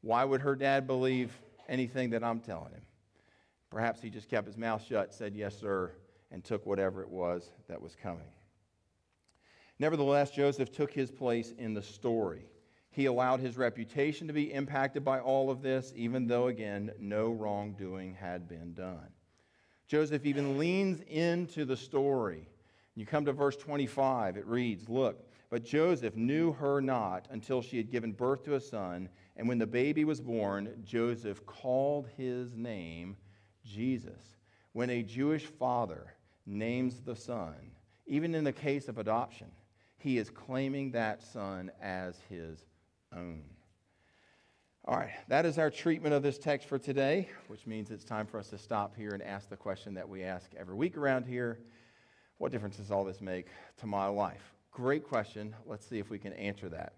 Why 0.02 0.24
would 0.24 0.42
her 0.42 0.56
dad 0.56 0.86
believe 0.86 1.36
anything 1.68 2.12
that 2.12 2.24
I'm 2.24 2.40
telling 2.40 2.72
him? 2.72 2.84
Perhaps 3.72 4.04
he 4.04 4.12
just 4.12 4.30
kept 4.30 4.46
his 4.46 4.58
mouth 4.58 4.86
shut, 4.88 5.12
said 5.12 5.36
yes, 5.36 5.58
sir, 5.58 5.92
and 6.30 6.44
took 6.44 6.68
whatever 6.68 7.02
it 7.02 7.10
was 7.10 7.50
that 7.68 7.82
was 7.82 7.96
coming. 7.96 8.30
Nevertheless, 9.80 10.30
Joseph 10.30 10.72
took 10.72 10.94
his 10.94 11.10
place 11.10 11.52
in 11.58 11.74
the 11.74 11.82
story. 11.82 12.46
He 12.92 13.06
allowed 13.06 13.40
his 13.40 13.58
reputation 13.58 14.28
to 14.28 14.34
be 14.34 14.54
impacted 14.54 15.04
by 15.04 15.20
all 15.20 15.50
of 15.50 15.62
this, 15.62 15.94
even 15.96 16.28
though, 16.28 16.48
again, 16.48 16.92
no 17.00 17.32
wrongdoing 17.32 18.16
had 18.16 18.48
been 18.50 18.74
done. 18.74 19.08
Joseph 19.88 20.26
even 20.26 20.58
leans 20.58 21.02
into 21.08 21.66
the 21.66 21.78
story. 21.78 22.48
You 22.96 23.06
come 23.06 23.26
to 23.26 23.34
verse 23.34 23.56
25, 23.56 24.36
it 24.38 24.46
reads 24.46 24.90
Look, 24.90 25.26
but 25.50 25.64
Joseph 25.64 26.16
knew 26.16 26.52
her 26.54 26.82
not 26.82 27.28
until 27.32 27.62
she 27.62 27.78
had 27.78 27.92
given 27.92 28.12
birth 28.12 28.44
to 28.46 28.56
a 28.56 28.62
son. 28.62 29.10
And 29.38 29.48
when 29.48 29.58
the 29.58 29.68
baby 29.68 30.04
was 30.04 30.22
born, 30.22 30.82
Joseph 30.84 31.46
called 31.46 32.10
his 32.18 32.54
name 32.56 33.16
Jesus. 33.66 34.38
When 34.74 34.90
a 34.90 35.04
Jewish 35.04 35.46
father 35.46 36.14
names 36.46 37.02
the 37.02 37.16
son, 37.16 37.56
even 38.06 38.36
in 38.36 38.44
the 38.44 38.54
case 38.54 38.88
of 38.88 38.98
adoption, 38.98 39.48
he 39.98 40.18
is 40.18 40.30
claiming 40.30 40.92
that 40.92 41.22
son 41.22 41.72
as 41.82 42.20
his 42.30 42.66
own. 43.16 43.44
All 44.86 44.98
right, 44.98 45.12
that 45.28 45.46
is 45.46 45.58
our 45.58 45.70
treatment 45.70 46.14
of 46.14 46.24
this 46.24 46.40
text 46.40 46.68
for 46.68 46.80
today, 46.80 47.30
which 47.48 47.68
means 47.68 47.92
it's 47.92 48.04
time 48.04 48.26
for 48.26 48.40
us 48.40 48.50
to 48.50 48.58
stop 48.58 48.96
here 48.96 49.12
and 49.12 49.22
ask 49.22 49.50
the 49.50 49.58
question 49.58 49.94
that 49.94 50.10
we 50.10 50.24
ask 50.24 50.50
every 50.58 50.76
week 50.76 50.98
around 50.98 51.26
here 51.26 51.60
What 52.40 52.52
difference 52.52 52.78
does 52.78 52.90
all 52.90 53.04
this 53.04 53.22
make 53.22 53.48
to 53.78 53.86
my 53.86 54.08
life? 54.08 54.54
Great 54.72 55.04
question. 55.04 55.54
Let's 55.66 55.86
see 55.86 56.00
if 56.00 56.10
we 56.10 56.18
can 56.18 56.34
answer 56.34 56.68
that. 56.70 56.94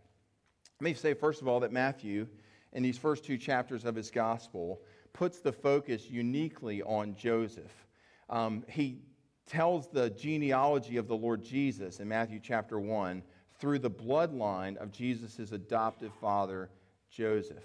Let 0.80 0.86
me 0.86 0.94
say, 0.94 1.14
first 1.14 1.42
of 1.42 1.48
all, 1.48 1.60
that 1.62 1.72
Matthew, 1.72 2.28
in 2.72 2.84
these 2.84 2.98
first 2.98 3.26
two 3.26 3.38
chapters 3.38 3.84
of 3.84 3.96
his 3.96 4.10
gospel, 4.12 4.82
puts 5.12 5.40
the 5.40 5.52
focus 5.52 6.10
uniquely 6.10 6.82
on 6.84 7.16
Joseph. 7.16 7.74
Um, 8.30 8.64
he 8.70 9.00
tells 9.46 9.90
the 9.90 10.10
genealogy 10.12 10.98
of 10.98 11.08
the 11.08 11.16
Lord 11.16 11.44
Jesus 11.44 12.00
in 12.00 12.08
Matthew 12.08 12.40
chapter 12.42 12.80
1 12.80 13.24
through 13.60 13.80
the 13.80 13.92
bloodline 13.92 14.78
of 14.78 14.92
Jesus' 14.92 15.52
adoptive 15.52 16.12
father, 16.20 16.70
Joseph. 17.10 17.64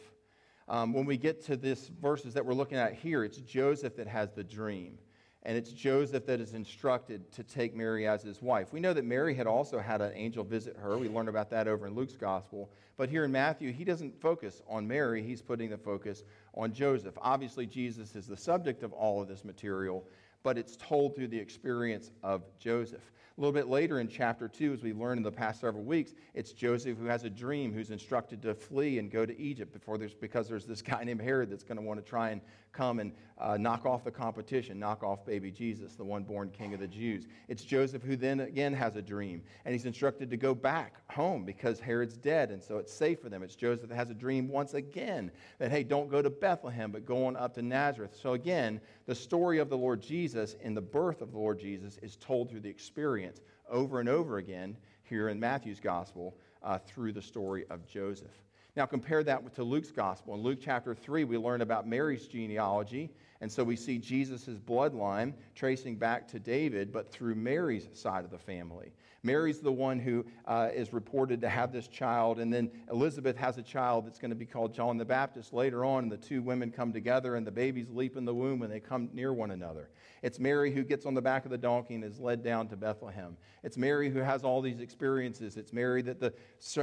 Um, 0.68 0.92
when 0.92 1.06
we 1.06 1.16
get 1.16 1.44
to 1.46 1.56
this 1.56 1.88
verses 2.00 2.34
that 2.34 2.44
we're 2.44 2.54
looking 2.54 2.78
at 2.78 2.94
here, 2.94 3.24
it's 3.24 3.38
Joseph 3.38 3.96
that 3.96 4.06
has 4.06 4.30
the 4.32 4.44
dream. 4.44 4.98
And 5.44 5.56
it's 5.56 5.70
Joseph 5.70 6.26
that 6.26 6.40
is 6.40 6.52
instructed 6.52 7.30
to 7.32 7.42
take 7.42 7.74
Mary 7.74 8.06
as 8.06 8.22
his 8.22 8.42
wife. 8.42 8.72
We 8.72 8.80
know 8.80 8.92
that 8.92 9.04
Mary 9.04 9.34
had 9.34 9.46
also 9.46 9.78
had 9.78 10.02
an 10.02 10.12
angel 10.14 10.44
visit 10.44 10.76
her. 10.76 10.98
We 10.98 11.08
learn 11.08 11.28
about 11.28 11.48
that 11.50 11.68
over 11.68 11.86
in 11.86 11.94
Luke's 11.94 12.16
gospel. 12.16 12.70
But 12.96 13.08
here 13.08 13.24
in 13.24 13.32
Matthew, 13.32 13.72
he 13.72 13.84
doesn't 13.84 14.20
focus 14.20 14.60
on 14.68 14.86
Mary, 14.86 15.22
he's 15.22 15.40
putting 15.40 15.70
the 15.70 15.78
focus 15.78 16.24
on 16.54 16.72
Joseph. 16.72 17.16
Obviously, 17.22 17.64
Jesus 17.64 18.16
is 18.16 18.26
the 18.26 18.36
subject 18.36 18.82
of 18.82 18.92
all 18.92 19.22
of 19.22 19.28
this 19.28 19.44
material, 19.44 20.04
but 20.48 20.56
it's 20.56 20.78
told 20.78 21.14
through 21.14 21.28
the 21.28 21.38
experience 21.38 22.10
of 22.22 22.42
Joseph. 22.58 23.02
A 23.36 23.40
little 23.40 23.52
bit 23.52 23.68
later 23.68 24.00
in 24.00 24.08
chapter 24.08 24.48
2, 24.48 24.72
as 24.72 24.82
we 24.82 24.94
learned 24.94 25.18
in 25.18 25.22
the 25.22 25.30
past 25.30 25.60
several 25.60 25.84
weeks, 25.84 26.14
it's 26.32 26.52
Joseph 26.52 26.96
who 26.96 27.04
has 27.04 27.24
a 27.24 27.28
dream, 27.28 27.70
who's 27.70 27.90
instructed 27.90 28.40
to 28.40 28.54
flee 28.54 28.98
and 28.98 29.10
go 29.10 29.26
to 29.26 29.38
Egypt 29.38 29.74
before 29.74 29.98
there's, 29.98 30.14
because 30.14 30.48
there's 30.48 30.64
this 30.64 30.80
guy 30.90 31.04
named 31.04 31.20
Herod 31.20 31.50
that's 31.50 31.64
going 31.64 31.76
to 31.76 31.84
want 31.84 32.02
to 32.02 32.10
try 32.10 32.30
and 32.30 32.40
come 32.72 32.98
and 32.98 33.12
uh, 33.38 33.56
knock 33.56 33.86
off 33.86 34.04
the 34.04 34.10
competition, 34.10 34.78
knock 34.78 35.04
off 35.04 35.24
baby 35.24 35.50
Jesus, 35.50 35.94
the 35.94 36.04
one 36.04 36.24
born 36.24 36.50
king 36.50 36.74
of 36.74 36.80
the 36.80 36.88
Jews. 36.88 37.26
It's 37.48 37.62
Joseph 37.62 38.02
who 38.02 38.16
then 38.16 38.40
again 38.40 38.72
has 38.72 38.96
a 38.96 39.02
dream, 39.02 39.42
and 39.64 39.72
he's 39.72 39.84
instructed 39.84 40.30
to 40.30 40.36
go 40.36 40.54
back 40.54 40.94
home 41.10 41.44
because 41.44 41.78
Herod's 41.78 42.16
dead, 42.16 42.50
and 42.50 42.62
so 42.62 42.78
it's 42.78 42.92
safe 42.92 43.20
for 43.20 43.28
them. 43.28 43.42
It's 43.42 43.54
Joseph 43.54 43.88
that 43.88 43.94
has 43.94 44.10
a 44.10 44.14
dream 44.14 44.48
once 44.48 44.74
again 44.74 45.30
that, 45.58 45.70
hey, 45.70 45.84
don't 45.84 46.10
go 46.10 46.22
to 46.22 46.30
Bethlehem, 46.30 46.90
but 46.90 47.04
go 47.04 47.26
on 47.26 47.36
up 47.36 47.54
to 47.54 47.62
Nazareth. 47.62 48.18
So 48.20 48.32
again, 48.32 48.80
the 49.06 49.14
story 49.14 49.58
of 49.58 49.70
the 49.70 49.78
Lord 49.78 50.02
Jesus 50.38 50.56
and 50.62 50.76
the 50.76 50.80
birth 50.80 51.20
of 51.20 51.32
the 51.32 51.38
Lord 51.38 51.58
Jesus 51.58 51.98
is 52.00 52.14
told 52.16 52.48
through 52.48 52.60
the 52.60 52.68
experience 52.68 53.40
over 53.68 53.98
and 53.98 54.08
over 54.08 54.38
again 54.38 54.76
here 55.02 55.30
in 55.30 55.40
Matthew's 55.40 55.80
gospel 55.80 56.36
uh, 56.62 56.78
through 56.78 57.12
the 57.12 57.22
story 57.22 57.64
of 57.70 57.84
Joseph. 57.88 58.30
Now, 58.76 58.86
compare 58.86 59.24
that 59.24 59.52
to 59.56 59.64
Luke's 59.64 59.90
gospel. 59.90 60.34
In 60.34 60.42
Luke 60.42 60.60
chapter 60.62 60.94
3, 60.94 61.24
we 61.24 61.36
learn 61.36 61.62
about 61.62 61.88
Mary's 61.88 62.28
genealogy. 62.28 63.10
And 63.40 63.50
so 63.50 63.64
we 63.64 63.74
see 63.74 63.98
Jesus' 63.98 64.46
bloodline 64.46 65.34
tracing 65.56 65.96
back 65.96 66.28
to 66.28 66.38
David, 66.38 66.92
but 66.92 67.10
through 67.10 67.34
Mary's 67.34 67.88
side 67.92 68.24
of 68.24 68.30
the 68.30 68.38
family. 68.38 68.92
Mary's 69.24 69.58
the 69.58 69.72
one 69.72 69.98
who 69.98 70.24
uh, 70.46 70.68
is 70.72 70.92
reported 70.92 71.40
to 71.40 71.48
have 71.48 71.72
this 71.72 71.88
child, 71.88 72.38
and 72.38 72.52
then 72.52 72.70
Elizabeth 72.90 73.36
has 73.36 73.58
a 73.58 73.62
child 73.62 74.06
that's 74.06 74.18
going 74.18 74.30
to 74.30 74.36
be 74.36 74.46
called 74.46 74.72
John 74.72 74.96
the 74.96 75.04
Baptist 75.04 75.52
later 75.52 75.84
on, 75.84 76.04
and 76.04 76.12
the 76.12 76.16
two 76.16 76.42
women 76.42 76.70
come 76.70 76.92
together, 76.92 77.34
and 77.34 77.46
the 77.46 77.50
babies 77.50 77.90
leap 77.90 78.16
in 78.16 78.24
the 78.24 78.34
womb 78.34 78.60
when 78.60 78.70
they 78.70 78.80
come 78.80 79.08
near 79.12 79.32
one 79.32 79.50
another. 79.50 79.88
It's 80.22 80.38
Mary 80.38 80.72
who 80.72 80.82
gets 80.82 81.06
on 81.06 81.14
the 81.14 81.22
back 81.22 81.44
of 81.44 81.50
the 81.50 81.58
donkey 81.58 81.94
and 81.94 82.04
is 82.04 82.18
led 82.18 82.42
down 82.42 82.68
to 82.68 82.76
Bethlehem. 82.76 83.36
It's 83.62 83.76
Mary 83.76 84.10
who 84.10 84.18
has 84.18 84.44
all 84.44 84.60
these 84.60 84.80
experiences. 84.80 85.56
It's 85.56 85.72
Mary 85.72 86.02
that 86.02 86.20
the 86.20 86.34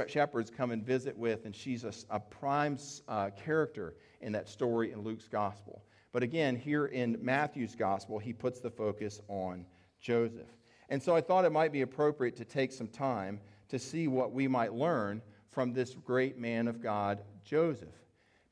shepherds 0.06 0.50
come 0.50 0.70
and 0.70 0.84
visit 0.84 1.16
with, 1.16 1.44
and 1.44 1.54
she's 1.54 1.84
a, 1.84 1.92
a 2.10 2.20
prime 2.20 2.78
uh, 3.08 3.30
character 3.30 3.94
in 4.20 4.32
that 4.32 4.48
story 4.48 4.92
in 4.92 5.02
Luke's 5.02 5.28
gospel. 5.28 5.82
But 6.12 6.22
again, 6.22 6.56
here 6.56 6.86
in 6.86 7.18
Matthew's 7.20 7.74
gospel, 7.74 8.18
he 8.18 8.32
puts 8.32 8.60
the 8.60 8.70
focus 8.70 9.20
on 9.28 9.66
Joseph. 10.00 10.48
And 10.88 11.02
so 11.02 11.14
I 11.14 11.20
thought 11.20 11.44
it 11.44 11.52
might 11.52 11.72
be 11.72 11.82
appropriate 11.82 12.36
to 12.36 12.44
take 12.44 12.72
some 12.72 12.88
time 12.88 13.40
to 13.68 13.78
see 13.78 14.08
what 14.08 14.32
we 14.32 14.48
might 14.48 14.72
learn 14.72 15.20
from 15.50 15.72
this 15.72 15.94
great 15.94 16.38
man 16.38 16.68
of 16.68 16.80
God, 16.82 17.22
Joseph. 17.44 17.88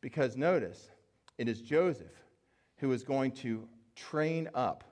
Because 0.00 0.36
notice, 0.36 0.90
it 1.38 1.48
is 1.48 1.60
Joseph 1.60 2.12
who 2.76 2.92
is 2.92 3.02
going 3.02 3.30
to 3.32 3.66
train 3.94 4.48
up 4.54 4.84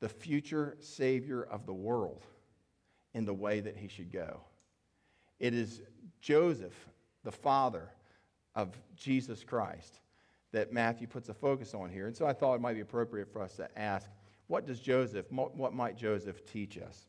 the 0.00 0.08
future 0.08 0.76
Savior 0.80 1.42
of 1.42 1.66
the 1.66 1.74
world 1.74 2.24
in 3.14 3.24
the 3.24 3.34
way 3.34 3.60
that 3.60 3.76
he 3.76 3.88
should 3.88 4.12
go. 4.12 4.40
It 5.40 5.54
is 5.54 5.82
Joseph, 6.20 6.74
the 7.24 7.32
father 7.32 7.90
of 8.54 8.76
Jesus 8.94 9.42
Christ, 9.44 10.00
that 10.52 10.72
Matthew 10.72 11.06
puts 11.06 11.28
a 11.28 11.34
focus 11.34 11.74
on 11.74 11.90
here. 11.90 12.06
And 12.06 12.16
so 12.16 12.26
I 12.26 12.32
thought 12.32 12.54
it 12.54 12.60
might 12.60 12.74
be 12.74 12.80
appropriate 12.80 13.32
for 13.32 13.42
us 13.42 13.56
to 13.56 13.68
ask 13.78 14.08
what 14.48 14.64
does 14.64 14.78
Joseph, 14.78 15.26
what 15.32 15.74
might 15.74 15.96
Joseph 15.96 16.44
teach 16.50 16.78
us? 16.78 17.06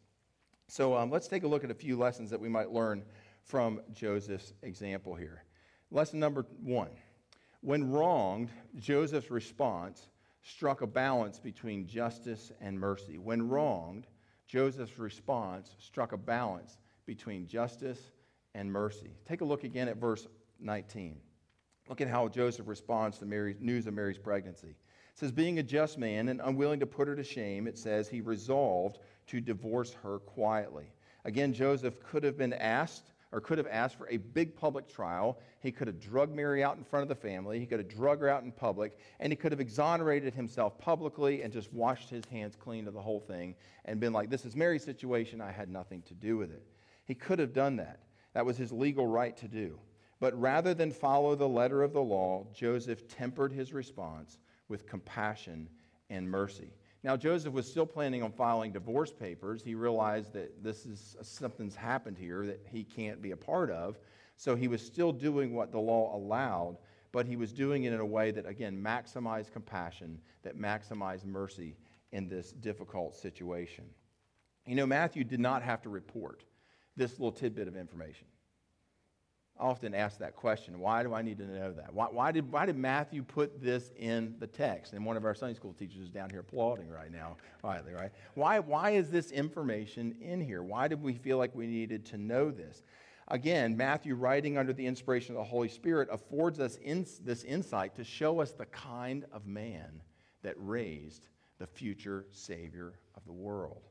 So 0.67 0.96
um, 0.96 1.12
let's 1.12 1.27
take 1.27 1.44
a 1.44 1.48
look 1.48 1.63
at 1.63 1.72
a 1.72 1.75
few 1.75 1.98
lessons 1.98 2.29
that 2.32 2.39
we 2.39 2.50
might 2.50 2.72
learn 2.72 3.03
from 3.44 3.79
Joseph's 3.94 4.53
example 4.63 5.13
here. 5.13 5.44
Lesson 5.91 6.20
number 6.20 6.46
one 6.62 6.89
when 7.62 7.91
wronged, 7.91 8.50
Joseph's 8.77 9.32
response 9.32 10.08
struck 10.47 10.81
a 10.81 10.87
balance 10.87 11.39
between 11.39 11.87
justice 11.87 12.51
and 12.61 12.79
mercy. 12.79 13.17
When 13.17 13.49
wronged, 13.49 14.07
Joseph's 14.47 14.97
response 14.97 15.75
struck 15.79 16.13
a 16.13 16.17
balance 16.17 16.77
between 17.05 17.47
justice 17.47 17.99
and 18.55 18.71
mercy. 18.71 19.11
Take 19.27 19.41
a 19.41 19.45
look 19.45 19.65
again 19.65 19.89
at 19.89 19.97
verse 19.97 20.25
19. 20.59 21.17
Look 21.89 22.01
at 22.01 22.07
how 22.07 22.27
Joseph 22.27 22.67
responds 22.67 23.17
to 23.19 23.25
Mary's, 23.25 23.57
news 23.59 23.87
of 23.87 23.93
Mary's 23.93 24.17
pregnancy. 24.17 24.69
It 24.69 25.19
says, 25.19 25.31
Being 25.31 25.59
a 25.59 25.63
just 25.63 25.97
man 25.97 26.29
and 26.29 26.41
unwilling 26.41 26.79
to 26.79 26.85
put 26.85 27.07
her 27.07 27.15
to 27.15 27.23
shame, 27.23 27.67
it 27.67 27.77
says 27.77 28.07
he 28.07 28.21
resolved 28.21 28.99
to 29.27 29.41
divorce 29.41 29.93
her 30.03 30.19
quietly. 30.19 30.91
Again, 31.25 31.53
Joseph 31.53 32.01
could 32.03 32.23
have 32.23 32.37
been 32.37 32.53
asked 32.53 33.11
or 33.38 33.39
could 33.39 33.60
have 33.60 33.67
asked 33.70 34.00
for 34.00 34.10
a 34.10 34.17
big 34.17 34.56
public 34.56 34.91
trial. 34.91 35.38
He 35.60 35.72
could 35.72 35.86
have 35.86 36.00
drugged 36.00 36.34
Mary 36.34 36.63
out 36.63 36.75
in 36.75 36.84
front 36.84 37.03
of 37.03 37.08
the 37.08 37.13
family. 37.13 37.60
He 37.60 37.67
could 37.67 37.77
have 37.77 37.88
drugged 37.88 38.24
her 38.24 38.29
out 38.29 38.41
in 38.41 38.51
public. 38.51 38.98
And 39.20 39.32
he 39.32 39.38
could 39.38 39.51
have 39.51 39.62
exonerated 39.62 40.34
himself 40.34 40.79
publicly 40.79 41.44
and 41.44 41.53
just 41.53 41.72
washed 41.72 42.10
his 42.10 42.25
hands 42.32 42.56
clean 42.56 42.88
of 42.88 42.96
the 42.96 43.00
whole 43.00 43.20
thing 43.20 43.53
and 43.86 44.00
been 44.00 44.12
like, 44.12 44.32
This 44.32 44.44
is 44.44 44.56
Mary's 44.56 44.84
situation. 44.84 45.39
I 45.39 45.51
had 45.51 45.70
nothing 45.70 46.01
to 46.08 46.15
do 46.15 46.36
with 46.36 46.50
it. 46.50 46.63
He 47.06 47.13
could 47.13 47.38
have 47.38 47.53
done 47.53 47.75
that. 47.75 48.00
That 48.34 48.44
was 48.44 48.58
his 48.58 48.72
legal 48.72 49.06
right 49.06 49.38
to 49.38 49.48
do. 49.48 49.77
But 50.20 50.34
rather 50.41 50.74
than 50.74 50.89
follow 50.89 51.36
the 51.36 51.48
letter 51.48 51.84
of 51.84 51.94
the 51.94 52.01
law, 52.01 52.48
Joseph 52.56 53.08
tempered 53.08 53.51
his 53.51 53.72
response 53.72 54.39
with 54.67 54.88
compassion 54.88 55.70
and 56.10 56.27
mercy. 56.27 56.74
Now, 57.03 57.15
Joseph 57.15 57.53
was 57.53 57.69
still 57.69 57.85
planning 57.85 58.23
on 58.23 58.31
filing 58.31 58.71
divorce 58.71 59.13
papers. 59.13 59.61
He 59.63 59.75
realized 59.75 60.33
that 60.33 60.63
this 60.63 60.85
is 60.85 61.15
something's 61.21 61.75
happened 61.75 62.17
here 62.17 62.45
that 62.45 62.65
he 62.69 62.83
can't 62.83 63.21
be 63.21 63.31
a 63.31 63.37
part 63.37 63.69
of. 63.69 63.97
So 64.35 64.55
he 64.55 64.67
was 64.67 64.81
still 64.81 65.11
doing 65.11 65.53
what 65.53 65.71
the 65.71 65.79
law 65.79 66.15
allowed, 66.15 66.77
but 67.11 67.25
he 67.25 67.35
was 67.35 67.53
doing 67.53 67.85
it 67.85 67.93
in 67.93 67.99
a 67.99 68.05
way 68.05 68.31
that, 68.31 68.45
again, 68.45 68.81
maximized 68.81 69.51
compassion, 69.51 70.19
that 70.43 70.57
maximized 70.57 71.25
mercy 71.25 71.75
in 72.11 72.27
this 72.27 72.51
difficult 72.51 73.15
situation. 73.15 73.85
You 74.65 74.75
know, 74.75 74.85
Matthew 74.85 75.23
did 75.23 75.39
not 75.39 75.63
have 75.63 75.81
to 75.83 75.89
report 75.89 76.43
this 76.95 77.13
little 77.13 77.31
tidbit 77.31 77.67
of 77.67 77.77
information. 77.77 78.27
Often 79.59 79.95
ask 79.95 80.19
that 80.19 80.35
question 80.35 80.79
why 80.79 81.01
do 81.03 81.13
I 81.13 81.21
need 81.21 81.37
to 81.39 81.45
know 81.45 81.71
that? 81.73 81.93
Why, 81.93 82.05
why, 82.05 82.31
did, 82.31 82.51
why 82.51 82.65
did 82.65 82.77
Matthew 82.77 83.23
put 83.23 83.61
this 83.61 83.91
in 83.97 84.35
the 84.39 84.47
text? 84.47 84.93
And 84.93 85.05
one 85.05 85.17
of 85.17 85.25
our 85.25 85.33
Sunday 85.33 85.55
school 85.55 85.73
teachers 85.73 86.01
is 86.01 86.09
down 86.09 86.29
here 86.29 86.41
applauding 86.41 86.89
right 86.89 87.11
now, 87.11 87.37
quietly, 87.61 87.93
right? 87.93 88.11
Why, 88.35 88.59
why 88.59 88.91
is 88.91 89.09
this 89.09 89.31
information 89.31 90.15
in 90.21 90.39
here? 90.41 90.61
Why 90.61 90.87
did 90.87 91.01
we 91.01 91.13
feel 91.13 91.37
like 91.37 91.55
we 91.55 91.65
needed 91.65 92.05
to 92.07 92.17
know 92.17 92.51
this? 92.51 92.83
Again, 93.29 93.75
Matthew, 93.75 94.15
writing 94.15 94.57
under 94.57 94.71
the 94.71 94.85
inspiration 94.85 95.35
of 95.35 95.39
the 95.39 95.49
Holy 95.49 95.67
Spirit, 95.67 96.07
affords 96.11 96.59
us 96.59 96.77
in, 96.77 97.05
this 97.23 97.43
insight 97.43 97.95
to 97.95 98.03
show 98.03 98.39
us 98.39 98.51
the 98.51 98.67
kind 98.67 99.25
of 99.33 99.45
man 99.45 100.01
that 100.43 100.55
raised 100.57 101.27
the 101.57 101.67
future 101.67 102.25
Savior 102.31 102.93
of 103.15 103.25
the 103.25 103.33
world. 103.33 103.81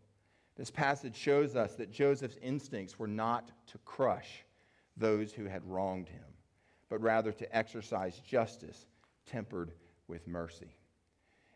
This 0.56 0.70
passage 0.70 1.14
shows 1.14 1.54
us 1.54 1.74
that 1.74 1.90
Joseph's 1.90 2.38
instincts 2.40 2.98
were 2.98 3.08
not 3.08 3.50
to 3.66 3.78
crush 3.84 4.45
those 4.96 5.32
who 5.32 5.44
had 5.44 5.64
wronged 5.64 6.08
him, 6.08 6.24
but 6.88 7.00
rather 7.00 7.32
to 7.32 7.56
exercise 7.56 8.18
justice 8.20 8.86
tempered 9.26 9.72
with 10.08 10.26
mercy. 10.26 10.74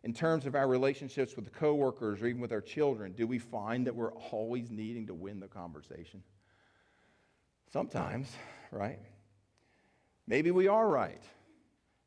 In 0.03 0.15
terms 0.15 0.47
of 0.47 0.55
our 0.55 0.67
relationships 0.67 1.37
with 1.37 1.53
coworkers 1.53 2.23
or 2.23 2.27
even 2.27 2.41
with 2.41 2.53
our 2.53 2.61
children, 2.61 3.13
do 3.13 3.27
we 3.27 3.39
find 3.39 3.87
that 3.87 3.95
we're 3.95 4.13
always 4.13 4.71
needing 4.71 5.07
to 5.09 5.15
win 5.15 5.41
the 5.41 5.49
conversation? 5.49 6.23
Sometimes, 7.71 8.33
right? 8.71 8.99
Maybe 10.27 10.51
we 10.51 10.69
are 10.69 10.89
right. 10.89 11.23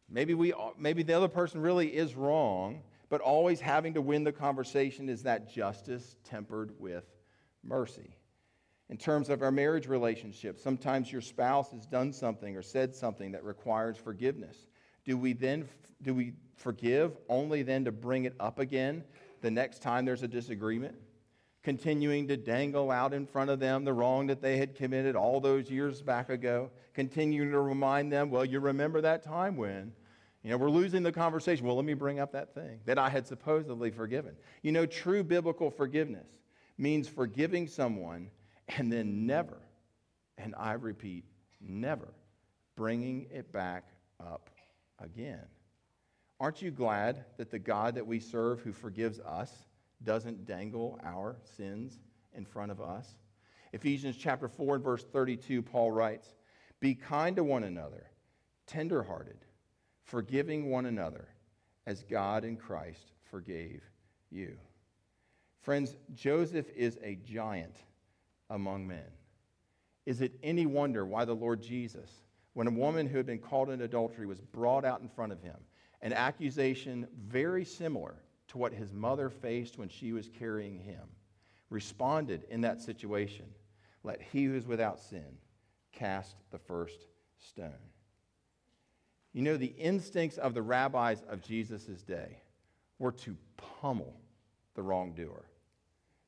Maybe, 0.09 0.33
we, 0.33 0.53
maybe 0.77 1.03
the 1.03 1.13
other 1.13 1.27
person 1.27 1.61
really 1.61 1.87
is 1.87 2.15
wrong, 2.15 2.81
but 3.09 3.21
always 3.21 3.61
having 3.61 3.93
to 3.93 4.01
win 4.01 4.23
the 4.23 4.31
conversation 4.31 5.07
is 5.07 5.23
that 5.23 5.53
justice 5.53 6.15
tempered 6.23 6.73
with 6.79 7.05
mercy 7.63 8.15
in 8.93 8.97
terms 8.97 9.31
of 9.31 9.41
our 9.41 9.49
marriage 9.49 9.87
relationship. 9.87 10.59
Sometimes 10.59 11.11
your 11.11 11.19
spouse 11.19 11.71
has 11.71 11.87
done 11.87 12.13
something 12.13 12.55
or 12.55 12.61
said 12.61 12.93
something 12.93 13.31
that 13.31 13.43
requires 13.43 13.97
forgiveness. 13.97 14.67
Do 15.03 15.17
we 15.17 15.33
then 15.33 15.67
do 16.03 16.13
we 16.13 16.33
forgive 16.57 17.17
only 17.27 17.63
then 17.63 17.85
to 17.85 17.91
bring 17.91 18.25
it 18.25 18.35
up 18.39 18.59
again 18.59 19.03
the 19.41 19.49
next 19.49 19.81
time 19.81 20.05
there's 20.05 20.21
a 20.21 20.27
disagreement? 20.27 20.93
Continuing 21.63 22.27
to 22.27 22.37
dangle 22.37 22.91
out 22.91 23.15
in 23.15 23.25
front 23.25 23.49
of 23.49 23.59
them 23.59 23.83
the 23.83 23.91
wrong 23.91 24.27
that 24.27 24.43
they 24.43 24.57
had 24.57 24.75
committed 24.75 25.15
all 25.15 25.41
those 25.41 25.71
years 25.71 26.03
back 26.03 26.29
ago, 26.29 26.69
continuing 26.93 27.49
to 27.49 27.61
remind 27.61 28.11
them, 28.11 28.29
well, 28.29 28.45
you 28.45 28.59
remember 28.59 29.01
that 29.01 29.23
time 29.23 29.57
when, 29.57 29.91
You 30.43 30.51
know, 30.51 30.57
we're 30.57 30.69
losing 30.69 31.01
the 31.01 31.11
conversation. 31.11 31.65
Well, 31.65 31.77
let 31.77 31.85
me 31.85 31.95
bring 31.95 32.19
up 32.19 32.31
that 32.33 32.53
thing 32.53 32.79
that 32.85 32.99
I 32.99 33.09
had 33.09 33.25
supposedly 33.25 33.89
forgiven. 33.89 34.35
You 34.61 34.71
know, 34.71 34.85
true 34.85 35.23
biblical 35.23 35.71
forgiveness 35.71 36.27
means 36.77 37.07
forgiving 37.07 37.67
someone 37.67 38.29
and 38.69 38.91
then 38.91 39.25
never, 39.25 39.57
and 40.37 40.53
I 40.57 40.73
repeat, 40.73 41.25
never 41.61 42.13
bringing 42.75 43.27
it 43.31 43.51
back 43.51 43.85
up 44.19 44.49
again. 44.99 45.45
Aren't 46.39 46.61
you 46.61 46.71
glad 46.71 47.25
that 47.37 47.51
the 47.51 47.59
God 47.59 47.95
that 47.95 48.05
we 48.05 48.19
serve 48.19 48.61
who 48.61 48.73
forgives 48.73 49.19
us 49.19 49.51
doesn't 50.03 50.45
dangle 50.45 50.99
our 51.03 51.37
sins 51.55 51.99
in 52.33 52.45
front 52.45 52.71
of 52.71 52.81
us? 52.81 53.07
Ephesians 53.71 54.17
chapter 54.17 54.47
4 54.47 54.75
and 54.75 54.83
verse 54.83 55.03
32, 55.03 55.61
Paul 55.61 55.91
writes, 55.91 56.35
Be 56.79 56.95
kind 56.95 57.35
to 57.35 57.43
one 57.43 57.63
another, 57.63 58.07
tenderhearted, 58.67 59.37
forgiving 60.03 60.69
one 60.69 60.85
another, 60.85 61.29
as 61.85 62.03
God 62.03 62.43
in 62.43 62.55
Christ 62.55 63.13
forgave 63.29 63.81
you. 64.29 64.57
Friends, 65.61 65.95
Joseph 66.13 66.69
is 66.75 66.99
a 67.03 67.15
giant 67.15 67.77
among 68.49 68.87
men. 68.87 69.05
Is 70.05 70.21
it 70.21 70.33
any 70.43 70.65
wonder 70.65 71.05
why 71.05 71.25
the 71.25 71.35
Lord 71.35 71.61
Jesus, 71.61 72.09
when 72.53 72.67
a 72.67 72.71
woman 72.71 73.07
who 73.07 73.17
had 73.17 73.25
been 73.25 73.39
caught 73.39 73.69
in 73.69 73.81
adultery 73.81 74.25
was 74.25 74.41
brought 74.41 74.85
out 74.85 75.01
in 75.01 75.07
front 75.07 75.31
of 75.31 75.41
him, 75.41 75.57
an 76.01 76.13
accusation 76.13 77.07
very 77.27 77.63
similar 77.63 78.15
to 78.49 78.57
what 78.57 78.73
his 78.73 78.93
mother 78.93 79.29
faced 79.29 79.77
when 79.77 79.89
she 79.89 80.11
was 80.11 80.29
carrying 80.37 80.77
him, 80.77 81.01
responded 81.69 82.45
in 82.49 82.61
that 82.61 82.81
situation 82.81 83.45
let 84.03 84.21
he 84.21 84.45
who 84.45 84.55
is 84.55 84.67
without 84.67 84.99
sin 84.99 85.37
cast 85.93 86.35
the 86.51 86.59
first 86.59 87.07
stone. 87.39 87.71
You 89.31 89.41
know, 89.41 89.57
the 89.57 89.73
instincts 89.77 90.37
of 90.37 90.53
the 90.53 90.61
rabbis 90.61 91.23
of 91.27 91.41
Jesus' 91.41 92.03
day 92.03 92.37
were 92.99 93.11
to 93.13 93.35
pummel 93.57 94.13
the 94.75 94.83
wrongdoer. 94.83 95.45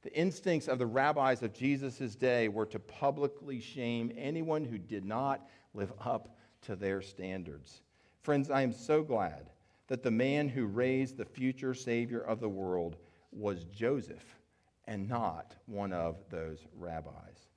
The 0.05 0.15
instincts 0.15 0.67
of 0.67 0.77
the 0.77 0.85
rabbis 0.85 1.41
of 1.41 1.51
Jesus' 1.51 2.13
day 2.15 2.47
were 2.47 2.67
to 2.67 2.77
publicly 2.77 3.59
shame 3.59 4.11
anyone 4.15 4.63
who 4.63 4.77
did 4.77 5.03
not 5.03 5.49
live 5.73 5.91
up 5.99 6.37
to 6.61 6.75
their 6.75 7.01
standards. 7.01 7.81
Friends, 8.21 8.51
I 8.51 8.61
am 8.61 8.71
so 8.71 9.01
glad 9.01 9.49
that 9.87 10.03
the 10.03 10.11
man 10.11 10.47
who 10.47 10.67
raised 10.67 11.17
the 11.17 11.25
future 11.25 11.73
Savior 11.73 12.19
of 12.19 12.39
the 12.39 12.47
world 12.47 12.97
was 13.31 13.63
Joseph 13.63 14.37
and 14.85 15.09
not 15.09 15.55
one 15.65 15.91
of 15.91 16.17
those 16.29 16.67
rabbis. 16.77 17.47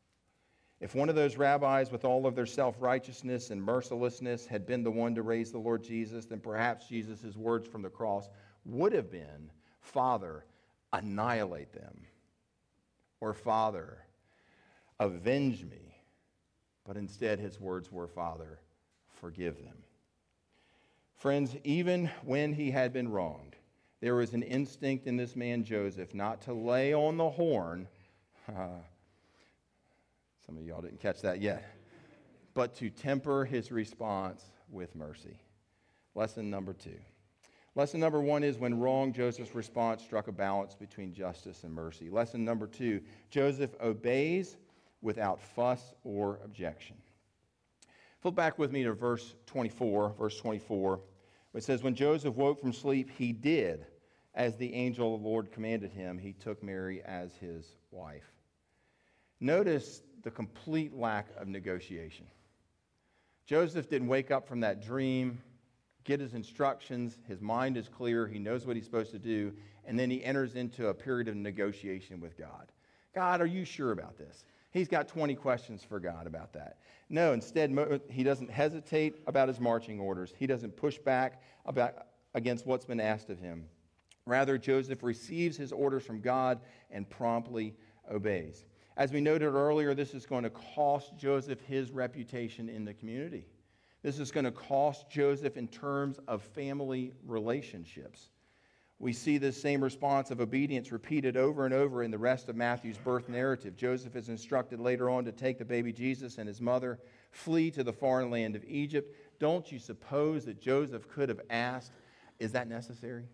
If 0.81 0.95
one 0.95 1.11
of 1.11 1.17
those 1.17 1.37
rabbis, 1.37 1.93
with 1.93 2.07
all 2.07 2.27
of 2.27 2.35
their 2.35 2.47
self 2.47 2.77
righteousness 2.81 3.51
and 3.51 3.63
mercilessness, 3.63 4.47
had 4.47 4.65
been 4.65 4.83
the 4.83 4.91
one 4.91 5.15
to 5.17 5.23
raise 5.23 5.53
the 5.53 5.59
Lord 5.59 5.83
Jesus, 5.83 6.25
then 6.25 6.41
perhaps 6.41 6.89
Jesus' 6.89 7.37
words 7.37 7.69
from 7.69 7.83
the 7.83 7.91
cross 7.91 8.31
would 8.65 8.95
have 8.95 9.11
been 9.11 9.51
Father, 9.83 10.47
annihilate 10.95 11.75
them, 11.75 12.07
or 13.21 13.35
Father, 13.35 13.99
avenge 14.99 15.65
me. 15.65 15.97
But 16.85 16.97
instead, 16.97 17.39
his 17.39 17.61
words 17.61 17.93
were 17.93 18.07
Father, 18.07 18.61
forgive 19.21 19.63
them. 19.63 19.77
Friends, 21.17 21.57
even 21.65 22.11
when 22.25 22.53
he 22.53 22.71
had 22.71 22.93
been 22.93 23.11
wronged, 23.11 23.57
there 24.01 24.15
was 24.15 24.35
an 24.35 24.43
instinct 24.43 25.07
in 25.07 25.17
this 25.17 25.35
man 25.35 25.65
Joseph 25.65 26.15
not 26.15 26.43
to 26.43 26.53
lay 26.53 26.95
on 26.95 27.17
the 27.17 27.29
horn. 27.29 27.89
Some 28.47 30.57
of 30.57 30.63
y'all 30.63 30.81
didn't 30.81 31.01
catch 31.01 31.21
that 31.23 31.41
yet. 31.41 31.69
But 32.55 32.77
to 32.77 32.89
temper 32.89 33.45
his 33.45 33.73
response 33.73 34.45
with 34.71 34.95
mercy. 34.95 35.41
Lesson 36.15 36.51
number 36.51 36.73
two. 36.73 36.99
Lesson 37.75 38.01
number 38.01 38.21
one 38.21 38.43
is 38.43 38.59
when 38.59 38.79
wrong, 38.79 39.13
Joseph's 39.13 39.55
response 39.55 40.03
struck 40.03 40.29
a 40.29 40.33
balance 40.33 40.75
between 40.75 41.13
justice 41.13 41.65
and 41.65 41.73
mercy. 41.73 42.11
Lesson 42.11 42.45
number 42.45 42.67
two 42.67 43.01
Joseph 43.31 43.75
obeys 43.81 44.57
without 45.01 45.41
fuss 45.41 45.95
or 46.05 46.41
objection. 46.45 46.97
Flip 48.21 48.35
back 48.35 48.59
with 48.59 48.73
me 48.73 48.83
to 48.83 48.93
verse 48.93 49.35
24, 49.47 50.15
verse 50.19 50.39
24. 50.39 51.01
It 51.55 51.65
says, 51.65 51.83
When 51.83 51.95
Joseph 51.95 52.35
woke 52.35 52.61
from 52.61 52.73
sleep, 52.73 53.11
he 53.17 53.33
did 53.33 53.87
as 54.35 54.57
the 54.57 54.73
angel 54.75 55.15
of 55.15 55.23
the 55.23 55.29
Lord 55.29 55.53
commanded 55.53 55.93
him. 55.93 56.19
He 56.19 56.33
took 56.33 56.63
Mary 56.63 57.03
as 57.05 57.35
his 57.37 57.77
wife. 57.91 58.31
Notice 59.41 60.03
the 60.23 60.31
complete 60.31 60.95
lack 60.95 61.29
of 61.37 61.49
negotiation. 61.49 62.27
Joseph 63.47 63.89
didn't 63.89 64.09
wake 64.09 64.31
up 64.31 64.47
from 64.47 64.61
that 64.61 64.83
dream, 64.83 65.41
get 66.09 66.19
his 66.19 66.33
instructions, 66.33 67.19
his 67.29 67.43
mind 67.43 67.77
is 67.77 67.87
clear, 67.87 68.27
he 68.27 68.39
knows 68.39 68.67
what 68.67 68.75
he's 68.77 68.87
supposed 68.87 69.11
to 69.11 69.19
do, 69.19 69.53
and 69.85 69.99
then 69.99 70.11
he 70.11 70.25
enters 70.25 70.55
into 70.55 70.89
a 70.89 70.95
period 70.95 71.29
of 71.29 71.37
negotiation 71.37 72.19
with 72.19 72.37
God. 72.39 72.73
God, 73.15 73.43
are 73.43 73.47
you 73.47 73.67
sure 73.67 73.93
about 73.93 74.17
this? 74.17 74.47
He's 74.71 74.89
got 74.89 75.07
20 75.07 75.35
questions 75.35 75.85
for 75.85 76.01
God 76.01 76.27
about 76.27 76.55
that. 76.55 76.79
No, 77.11 77.35
instead, 77.35 77.77
he 78.11 78.23
doesn't 78.23 78.51
hesitate 78.51 79.17
about 79.27 79.49
his 79.49 79.61
marching 79.61 80.01
orders. 80.01 80.33
He 80.35 80.47
doesn't 80.47 80.77
push 80.79 80.97
back 80.99 81.43
about, 81.67 82.07
against 82.35 82.67
what's 82.67 82.87
been 82.87 83.01
asked 83.01 83.29
of 83.29 83.39
him. 83.39 83.67
Rather, 84.25 84.57
Joseph 84.57 85.03
receives 85.03 85.59
his 85.59 85.73
orders 85.73 86.05
from 86.05 86.23
God 86.23 86.61
and 86.91 87.09
promptly 87.09 87.75
obeys. 88.11 88.65
As 88.97 89.13
we 89.13 89.21
noted 89.21 89.49
earlier, 89.49 89.95
this 89.95 90.15
is 90.15 90.25
going 90.25 90.45
to 90.45 90.51
cost 90.51 91.17
Joseph 91.19 91.61
his 91.61 91.91
reputation 91.91 92.71
in 92.71 92.87
the 92.87 92.95
community. 92.95 93.47
This 94.03 94.19
is 94.19 94.31
going 94.31 94.45
to 94.45 94.53
cost 94.53 95.11
Joseph 95.11 95.57
in 95.57 95.69
terms 95.69 96.19
of 96.29 96.43
family 96.43 97.13
relationships. 97.27 98.31
We 99.01 99.13
see 99.13 99.39
this 99.39 99.61
same 99.61 99.83
response 99.83 100.31
of 100.31 100.41
obedience 100.41 100.91
repeated 100.91 101.37
over 101.37 101.65
and 101.65 101.75
over 101.75 102.03
in 102.03 102.11
the 102.11 102.19
rest 102.19 102.49
of 102.49 102.57
Matthew's 102.57 102.99
birth 102.99 103.29
narrative. 103.29 103.77
Joseph 103.77 104.17
is 104.17 104.29
instructed 104.29 104.81
later 104.81 105.09
on 105.09 105.25
to 105.25 105.33
take 105.33 105.59
the 105.59 105.65
baby 105.65 105.93
Jesus 105.93 106.39
and 106.39 106.49
his 106.49 106.61
mother, 106.61 106.99
flee 107.31 107.71
to 107.73 107.85
the 107.85 107.93
foreign 107.93 108.31
land 108.31 108.57
of 108.57 108.65
Egypt. 108.67 109.15
Don't 109.39 109.71
you 109.71 109.79
suppose 109.79 110.45
that 110.47 110.61
Joseph 110.61 111.09
could 111.09 111.29
have 111.29 111.41
asked, 111.49 111.93
Is 112.41 112.53
that 112.53 112.69
necessary? 112.69 113.27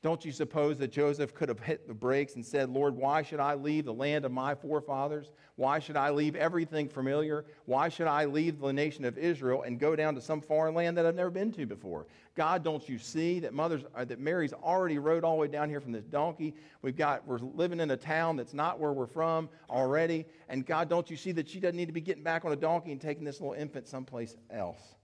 Don't 0.00 0.24
you 0.24 0.30
suppose 0.30 0.78
that 0.78 0.92
Joseph 0.92 1.34
could 1.34 1.48
have 1.48 1.58
hit 1.58 1.88
the 1.88 1.94
brakes 1.94 2.36
and 2.36 2.46
said, 2.46 2.70
Lord, 2.70 2.94
why 2.94 3.22
should 3.22 3.40
I 3.40 3.54
leave 3.54 3.84
the 3.84 3.92
land 3.92 4.24
of 4.24 4.30
my 4.30 4.54
forefathers? 4.54 5.32
Why 5.56 5.80
should 5.80 5.96
I 5.96 6.10
leave 6.10 6.36
everything 6.36 6.88
familiar? 6.88 7.44
Why 7.64 7.88
should 7.88 8.06
I 8.06 8.26
leave 8.26 8.60
the 8.60 8.72
nation 8.72 9.04
of 9.04 9.18
Israel 9.18 9.62
and 9.62 9.80
go 9.80 9.96
down 9.96 10.14
to 10.14 10.20
some 10.20 10.40
foreign 10.40 10.74
land 10.74 10.96
that 10.96 11.04
I've 11.04 11.16
never 11.16 11.30
been 11.30 11.50
to 11.52 11.66
before? 11.66 12.06
God, 12.36 12.62
don't 12.62 12.88
you 12.88 12.96
see 12.96 13.40
that 13.40 13.52
mother's 13.52 13.82
uh, 13.96 14.04
that 14.04 14.20
Mary's 14.20 14.52
already 14.52 15.00
rode 15.00 15.24
all 15.24 15.34
the 15.34 15.40
way 15.40 15.48
down 15.48 15.68
here 15.68 15.80
from 15.80 15.90
this 15.90 16.04
donkey? 16.04 16.54
We've 16.80 16.96
got 16.96 17.26
we're 17.26 17.38
living 17.38 17.80
in 17.80 17.90
a 17.90 17.96
town 17.96 18.36
that's 18.36 18.54
not 18.54 18.78
where 18.78 18.92
we're 18.92 19.08
from 19.08 19.48
already. 19.68 20.26
And 20.48 20.64
God, 20.64 20.88
don't 20.88 21.10
you 21.10 21.16
see 21.16 21.32
that 21.32 21.48
she 21.48 21.58
doesn't 21.58 21.76
need 21.76 21.86
to 21.86 21.92
be 21.92 22.00
getting 22.00 22.22
back 22.22 22.44
on 22.44 22.52
a 22.52 22.56
donkey 22.56 22.92
and 22.92 23.00
taking 23.00 23.24
this 23.24 23.40
little 23.40 23.56
infant 23.56 23.88
someplace 23.88 24.36
else? 24.48 24.94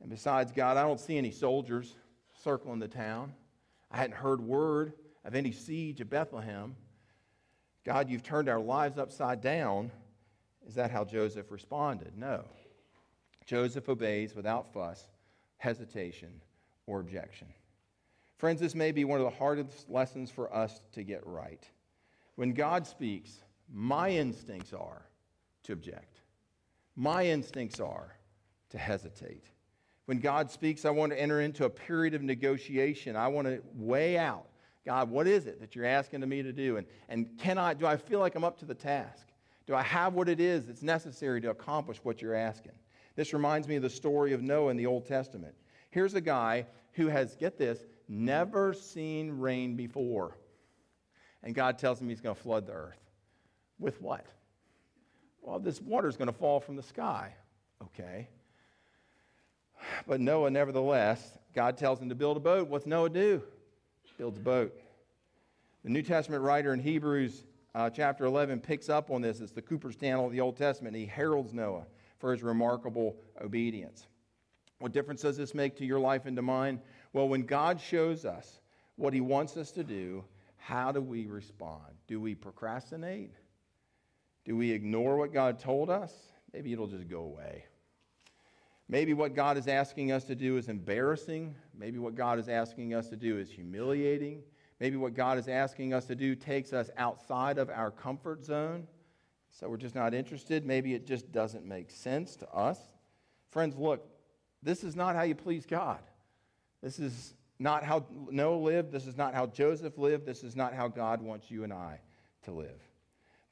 And 0.00 0.08
besides, 0.08 0.52
God, 0.52 0.76
I 0.76 0.82
don't 0.82 1.00
see 1.00 1.18
any 1.18 1.32
soldiers 1.32 1.96
circling 2.44 2.78
the 2.78 2.86
town. 2.86 3.32
I 3.96 4.00
hadn't 4.00 4.16
heard 4.16 4.42
word 4.42 4.92
of 5.24 5.34
any 5.34 5.52
siege 5.52 6.02
of 6.02 6.10
Bethlehem. 6.10 6.76
God, 7.82 8.10
you've 8.10 8.22
turned 8.22 8.46
our 8.46 8.60
lives 8.60 8.98
upside 8.98 9.40
down. 9.40 9.90
Is 10.68 10.74
that 10.74 10.90
how 10.90 11.02
Joseph 11.02 11.50
responded? 11.50 12.12
No. 12.14 12.44
Joseph 13.46 13.88
obeys 13.88 14.34
without 14.34 14.70
fuss, 14.70 15.02
hesitation, 15.56 16.42
or 16.86 17.00
objection. 17.00 17.46
Friends, 18.36 18.60
this 18.60 18.74
may 18.74 18.92
be 18.92 19.06
one 19.06 19.18
of 19.18 19.24
the 19.24 19.38
hardest 19.38 19.88
lessons 19.88 20.30
for 20.30 20.54
us 20.54 20.82
to 20.92 21.02
get 21.02 21.26
right. 21.26 21.66
When 22.34 22.52
God 22.52 22.86
speaks, 22.86 23.44
my 23.72 24.10
instincts 24.10 24.74
are 24.74 25.06
to 25.62 25.72
object. 25.72 26.20
My 26.96 27.24
instincts 27.24 27.80
are 27.80 28.14
to 28.68 28.76
hesitate. 28.76 29.46
When 30.06 30.18
God 30.18 30.50
speaks, 30.50 30.84
I 30.84 30.90
want 30.90 31.12
to 31.12 31.20
enter 31.20 31.40
into 31.40 31.64
a 31.64 31.70
period 31.70 32.14
of 32.14 32.22
negotiation. 32.22 33.16
I 33.16 33.28
want 33.28 33.48
to 33.48 33.60
weigh 33.74 34.16
out, 34.16 34.46
God, 34.84 35.10
what 35.10 35.26
is 35.26 35.46
it 35.46 35.60
that 35.60 35.74
you're 35.74 35.84
asking 35.84 36.22
of 36.22 36.28
me 36.28 36.42
to 36.42 36.52
do? 36.52 36.76
And, 36.76 36.86
and 37.08 37.26
can 37.38 37.58
I, 37.58 37.74
do 37.74 37.86
I 37.86 37.96
feel 37.96 38.20
like 38.20 38.36
I'm 38.36 38.44
up 38.44 38.58
to 38.60 38.64
the 38.64 38.74
task? 38.74 39.26
Do 39.66 39.74
I 39.74 39.82
have 39.82 40.14
what 40.14 40.28
it 40.28 40.38
is 40.38 40.66
that's 40.66 40.82
necessary 40.82 41.40
to 41.40 41.50
accomplish 41.50 41.98
what 42.04 42.22
you're 42.22 42.36
asking? 42.36 42.72
This 43.16 43.32
reminds 43.32 43.66
me 43.66 43.76
of 43.76 43.82
the 43.82 43.90
story 43.90 44.32
of 44.32 44.42
Noah 44.42 44.70
in 44.70 44.76
the 44.76 44.86
Old 44.86 45.06
Testament. 45.06 45.54
Here's 45.90 46.14
a 46.14 46.20
guy 46.20 46.66
who 46.92 47.08
has, 47.08 47.34
get 47.34 47.58
this, 47.58 47.84
never 48.08 48.72
seen 48.72 49.38
rain 49.40 49.74
before. 49.74 50.38
And 51.42 51.52
God 51.54 51.78
tells 51.78 52.00
him 52.00 52.08
he's 52.08 52.20
going 52.20 52.36
to 52.36 52.42
flood 52.42 52.66
the 52.66 52.72
earth. 52.74 53.00
With 53.78 54.00
what? 54.00 54.24
Well, 55.42 55.58
this 55.58 55.82
water 55.82 56.08
is 56.08 56.16
going 56.16 56.26
to 56.28 56.32
fall 56.32 56.60
from 56.60 56.76
the 56.76 56.82
sky. 56.82 57.34
Okay. 57.82 58.28
But 60.06 60.20
Noah, 60.20 60.50
nevertheless, 60.50 61.38
God 61.54 61.76
tells 61.76 62.00
him 62.00 62.08
to 62.08 62.14
build 62.14 62.36
a 62.36 62.40
boat. 62.40 62.68
What's 62.68 62.86
Noah 62.86 63.10
do? 63.10 63.42
Builds 64.18 64.38
a 64.38 64.42
boat. 64.42 64.74
The 65.84 65.90
New 65.90 66.02
Testament 66.02 66.42
writer 66.42 66.72
in 66.72 66.80
Hebrews 66.80 67.44
uh, 67.74 67.90
chapter 67.90 68.24
11 68.24 68.60
picks 68.60 68.88
up 68.88 69.10
on 69.10 69.22
this. 69.22 69.40
It's 69.40 69.52
the 69.52 69.62
Cooper's 69.62 69.96
Channel 69.96 70.26
of 70.26 70.32
the 70.32 70.40
Old 70.40 70.56
Testament. 70.56 70.96
He 70.96 71.06
heralds 71.06 71.52
Noah 71.52 71.86
for 72.18 72.32
his 72.32 72.42
remarkable 72.42 73.16
obedience. 73.40 74.06
What 74.78 74.92
difference 74.92 75.22
does 75.22 75.36
this 75.36 75.54
make 75.54 75.76
to 75.76 75.86
your 75.86 76.00
life 76.00 76.26
and 76.26 76.36
to 76.36 76.42
mine? 76.42 76.80
Well, 77.12 77.28
when 77.28 77.42
God 77.42 77.80
shows 77.80 78.24
us 78.24 78.60
what 78.96 79.14
He 79.14 79.20
wants 79.20 79.56
us 79.56 79.70
to 79.72 79.84
do, 79.84 80.24
how 80.56 80.92
do 80.92 81.00
we 81.00 81.26
respond? 81.26 81.94
Do 82.06 82.20
we 82.20 82.34
procrastinate? 82.34 83.32
Do 84.44 84.56
we 84.56 84.70
ignore 84.72 85.16
what 85.16 85.32
God 85.32 85.58
told 85.58 85.90
us? 85.90 86.12
Maybe 86.52 86.72
it'll 86.72 86.86
just 86.86 87.08
go 87.08 87.20
away. 87.20 87.64
Maybe 88.88 89.14
what 89.14 89.34
God 89.34 89.56
is 89.56 89.66
asking 89.66 90.12
us 90.12 90.24
to 90.24 90.34
do 90.34 90.56
is 90.56 90.68
embarrassing. 90.68 91.56
Maybe 91.76 91.98
what 91.98 92.14
God 92.14 92.38
is 92.38 92.48
asking 92.48 92.94
us 92.94 93.08
to 93.08 93.16
do 93.16 93.38
is 93.38 93.50
humiliating. 93.50 94.42
Maybe 94.78 94.96
what 94.96 95.14
God 95.14 95.38
is 95.38 95.48
asking 95.48 95.92
us 95.92 96.04
to 96.06 96.14
do 96.14 96.34
takes 96.34 96.72
us 96.72 96.90
outside 96.96 97.58
of 97.58 97.68
our 97.68 97.90
comfort 97.90 98.44
zone. 98.44 98.86
So 99.50 99.68
we're 99.68 99.76
just 99.76 99.94
not 99.94 100.14
interested. 100.14 100.64
Maybe 100.64 100.94
it 100.94 101.06
just 101.06 101.32
doesn't 101.32 101.64
make 101.64 101.90
sense 101.90 102.36
to 102.36 102.48
us. 102.50 102.78
Friends, 103.48 103.76
look, 103.76 104.06
this 104.62 104.84
is 104.84 104.94
not 104.94 105.16
how 105.16 105.22
you 105.22 105.34
please 105.34 105.66
God. 105.66 106.00
This 106.82 106.98
is 106.98 107.34
not 107.58 107.82
how 107.82 108.04
Noah 108.30 108.56
lived. 108.56 108.92
This 108.92 109.06
is 109.06 109.16
not 109.16 109.34
how 109.34 109.46
Joseph 109.46 109.98
lived. 109.98 110.26
This 110.26 110.44
is 110.44 110.54
not 110.54 110.74
how 110.74 110.88
God 110.88 111.22
wants 111.22 111.50
you 111.50 111.64
and 111.64 111.72
I 111.72 112.00
to 112.42 112.52
live. 112.52 112.85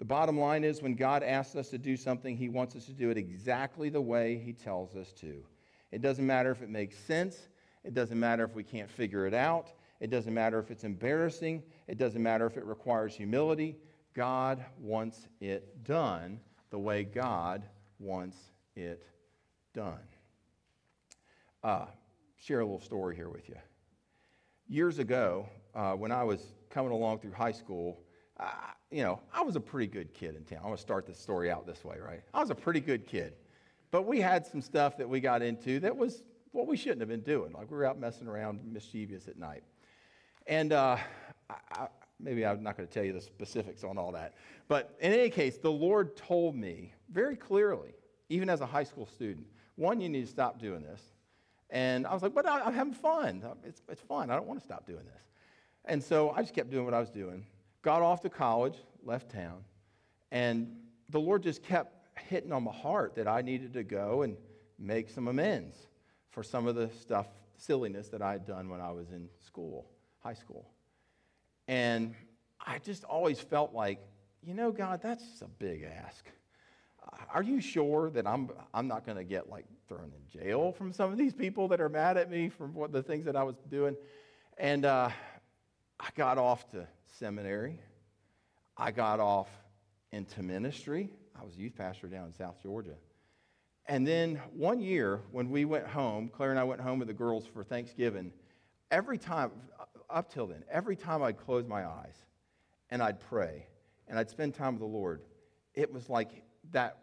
The 0.04 0.08
bottom 0.08 0.38
line 0.38 0.64
is 0.64 0.82
when 0.82 0.96
God 0.96 1.22
asks 1.22 1.56
us 1.56 1.70
to 1.70 1.78
do 1.78 1.96
something, 1.96 2.36
He 2.36 2.50
wants 2.50 2.76
us 2.76 2.84
to 2.84 2.92
do 2.92 3.08
it 3.08 3.16
exactly 3.16 3.88
the 3.88 4.02
way 4.02 4.36
He 4.36 4.52
tells 4.52 4.94
us 4.96 5.10
to. 5.12 5.42
It 5.92 6.02
doesn't 6.02 6.26
matter 6.26 6.50
if 6.50 6.60
it 6.60 6.68
makes 6.68 6.98
sense. 6.98 7.48
It 7.84 7.94
doesn't 7.94 8.20
matter 8.20 8.44
if 8.44 8.54
we 8.54 8.64
can't 8.64 8.90
figure 8.90 9.26
it 9.26 9.32
out. 9.32 9.72
It 10.00 10.10
doesn't 10.10 10.34
matter 10.34 10.58
if 10.58 10.70
it's 10.70 10.84
embarrassing. 10.84 11.62
It 11.88 11.96
doesn't 11.96 12.22
matter 12.22 12.44
if 12.44 12.58
it 12.58 12.66
requires 12.66 13.16
humility. 13.16 13.78
God 14.12 14.62
wants 14.78 15.26
it 15.40 15.82
done 15.84 16.38
the 16.68 16.78
way 16.78 17.04
God 17.04 17.62
wants 17.98 18.36
it 18.76 19.06
done. 19.72 20.04
Uh, 21.62 21.86
share 22.36 22.60
a 22.60 22.64
little 22.64 22.78
story 22.78 23.16
here 23.16 23.30
with 23.30 23.48
you. 23.48 23.56
Years 24.68 24.98
ago, 24.98 25.48
uh, 25.74 25.94
when 25.94 26.12
I 26.12 26.24
was 26.24 26.52
coming 26.68 26.92
along 26.92 27.20
through 27.20 27.32
high 27.32 27.52
school, 27.52 28.03
you 28.90 29.02
know, 29.02 29.20
I 29.32 29.42
was 29.42 29.56
a 29.56 29.60
pretty 29.60 29.86
good 29.86 30.12
kid 30.14 30.36
in 30.36 30.44
town. 30.44 30.58
I'm 30.58 30.66
going 30.66 30.76
to 30.76 30.82
start 30.82 31.06
this 31.06 31.18
story 31.18 31.50
out 31.50 31.66
this 31.66 31.84
way, 31.84 31.96
right? 31.98 32.20
I 32.32 32.40
was 32.40 32.50
a 32.50 32.54
pretty 32.54 32.80
good 32.80 33.06
kid. 33.06 33.34
But 33.90 34.06
we 34.06 34.20
had 34.20 34.46
some 34.46 34.60
stuff 34.60 34.96
that 34.98 35.08
we 35.08 35.20
got 35.20 35.42
into 35.42 35.80
that 35.80 35.96
was 35.96 36.24
what 36.52 36.66
we 36.66 36.76
shouldn't 36.76 37.00
have 37.00 37.08
been 37.08 37.20
doing. 37.20 37.52
Like 37.52 37.70
we 37.70 37.76
were 37.76 37.84
out 37.84 37.98
messing 37.98 38.26
around 38.26 38.60
mischievous 38.64 39.28
at 39.28 39.38
night. 39.38 39.62
And 40.46 40.72
uh, 40.72 40.96
I, 41.48 41.54
I, 41.72 41.88
maybe 42.20 42.44
I'm 42.44 42.62
not 42.62 42.76
going 42.76 42.88
to 42.88 42.92
tell 42.92 43.04
you 43.04 43.12
the 43.12 43.20
specifics 43.20 43.84
on 43.84 43.98
all 43.98 44.12
that. 44.12 44.34
But 44.68 44.96
in 45.00 45.12
any 45.12 45.30
case, 45.30 45.58
the 45.58 45.70
Lord 45.70 46.16
told 46.16 46.56
me 46.56 46.92
very 47.10 47.36
clearly, 47.36 47.94
even 48.28 48.48
as 48.48 48.60
a 48.60 48.66
high 48.66 48.84
school 48.84 49.06
student, 49.06 49.46
one, 49.76 50.00
you 50.00 50.08
need 50.08 50.22
to 50.22 50.30
stop 50.30 50.60
doing 50.60 50.82
this. 50.82 51.00
And 51.70 52.06
I 52.06 52.14
was 52.14 52.22
like, 52.22 52.34
but 52.34 52.46
I, 52.46 52.66
am 52.66 52.72
having 52.72 52.94
fun. 52.94 53.42
It's, 53.64 53.82
it's 53.88 54.02
fun. 54.02 54.30
I 54.30 54.36
don't 54.36 54.46
want 54.46 54.60
to 54.60 54.64
stop 54.64 54.86
doing 54.86 55.04
this. 55.04 55.22
And 55.84 56.02
so 56.02 56.30
I 56.30 56.42
just 56.42 56.54
kept 56.54 56.70
doing 56.70 56.84
what 56.84 56.94
I 56.94 57.00
was 57.00 57.10
doing. 57.10 57.44
Got 57.84 58.00
off 58.00 58.22
to 58.22 58.30
college, 58.30 58.76
left 59.04 59.30
town, 59.30 59.62
and 60.32 60.74
the 61.10 61.20
Lord 61.20 61.42
just 61.42 61.62
kept 61.62 62.18
hitting 62.18 62.50
on 62.50 62.64
my 62.64 62.72
heart 62.72 63.14
that 63.16 63.28
I 63.28 63.42
needed 63.42 63.74
to 63.74 63.84
go 63.84 64.22
and 64.22 64.38
make 64.78 65.10
some 65.10 65.28
amends 65.28 65.76
for 66.30 66.42
some 66.42 66.66
of 66.66 66.76
the 66.76 66.88
stuff, 66.98 67.26
silliness 67.58 68.08
that 68.08 68.22
I 68.22 68.32
had 68.32 68.46
done 68.46 68.70
when 68.70 68.80
I 68.80 68.90
was 68.90 69.10
in 69.10 69.28
school, 69.44 69.86
high 70.20 70.32
school. 70.32 70.70
And 71.68 72.14
I 72.58 72.78
just 72.78 73.04
always 73.04 73.38
felt 73.38 73.74
like, 73.74 74.00
you 74.42 74.54
know, 74.54 74.72
God, 74.72 75.02
that's 75.02 75.42
a 75.42 75.48
big 75.48 75.82
ask. 75.82 76.24
Are 77.34 77.42
you 77.42 77.60
sure 77.60 78.08
that 78.10 78.26
I'm, 78.26 78.48
I'm 78.72 78.88
not 78.88 79.04
going 79.04 79.18
to 79.18 79.24
get 79.24 79.50
like 79.50 79.66
thrown 79.88 80.10
in 80.14 80.40
jail 80.40 80.72
from 80.72 80.90
some 80.90 81.12
of 81.12 81.18
these 81.18 81.34
people 81.34 81.68
that 81.68 81.82
are 81.82 81.90
mad 81.90 82.16
at 82.16 82.30
me 82.30 82.48
for 82.48 82.66
what 82.66 82.92
the 82.92 83.02
things 83.02 83.26
that 83.26 83.36
I 83.36 83.42
was 83.42 83.56
doing? 83.68 83.94
And 84.56 84.86
uh, 84.86 85.10
I 86.00 86.08
got 86.16 86.38
off 86.38 86.70
to 86.72 86.86
seminary. 87.18 87.80
I 88.76 88.90
got 88.90 89.20
off 89.20 89.48
into 90.12 90.42
ministry. 90.42 91.10
I 91.38 91.44
was 91.44 91.54
a 91.54 91.58
youth 91.58 91.76
pastor 91.76 92.08
down 92.08 92.26
in 92.26 92.32
South 92.32 92.62
Georgia. 92.62 92.96
And 93.86 94.06
then 94.06 94.40
one 94.54 94.80
year, 94.80 95.20
when 95.30 95.50
we 95.50 95.64
went 95.64 95.86
home, 95.86 96.28
Claire 96.28 96.50
and 96.50 96.58
I 96.58 96.64
went 96.64 96.80
home 96.80 96.98
with 96.98 97.08
the 97.08 97.14
girls 97.14 97.46
for 97.46 97.62
Thanksgiving. 97.62 98.32
Every 98.90 99.18
time, 99.18 99.50
up 100.08 100.32
till 100.32 100.46
then, 100.46 100.64
every 100.70 100.96
time 100.96 101.22
I'd 101.22 101.36
close 101.36 101.66
my 101.66 101.86
eyes 101.86 102.14
and 102.90 103.02
I'd 103.02 103.20
pray 103.20 103.66
and 104.08 104.18
I'd 104.18 104.30
spend 104.30 104.54
time 104.54 104.74
with 104.74 104.80
the 104.80 104.86
Lord, 104.86 105.22
it 105.74 105.92
was 105.92 106.08
like 106.08 106.44
that 106.72 106.98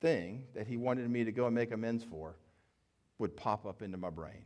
thing 0.00 0.44
that 0.54 0.66
He 0.66 0.76
wanted 0.76 1.08
me 1.10 1.24
to 1.24 1.32
go 1.32 1.46
and 1.46 1.54
make 1.54 1.72
amends 1.72 2.04
for 2.04 2.36
would 3.18 3.36
pop 3.36 3.66
up 3.66 3.82
into 3.82 3.96
my 3.96 4.10
brain. 4.10 4.44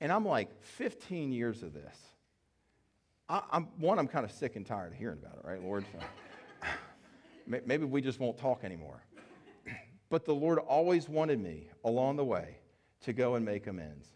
And 0.00 0.12
I'm 0.12 0.26
like, 0.26 0.62
15 0.62 1.32
years 1.32 1.62
of 1.62 1.72
this. 1.72 1.96
I, 3.28 3.42
am 3.52 3.68
one, 3.78 3.98
I'm 3.98 4.08
kind 4.08 4.24
of 4.24 4.32
sick 4.32 4.56
and 4.56 4.64
tired 4.64 4.92
of 4.92 4.98
hearing 4.98 5.18
about 5.18 5.36
it, 5.36 5.46
right, 5.46 5.62
Lord? 5.62 5.84
Maybe 7.46 7.84
we 7.84 8.00
just 8.00 8.20
won't 8.20 8.38
talk 8.38 8.64
anymore. 8.64 9.02
But 10.10 10.24
the 10.24 10.34
Lord 10.34 10.58
always 10.58 11.06
wanted 11.06 11.38
me 11.38 11.68
along 11.84 12.16
the 12.16 12.24
way 12.24 12.56
to 13.02 13.12
go 13.12 13.34
and 13.34 13.44
make 13.44 13.66
amends. 13.66 14.14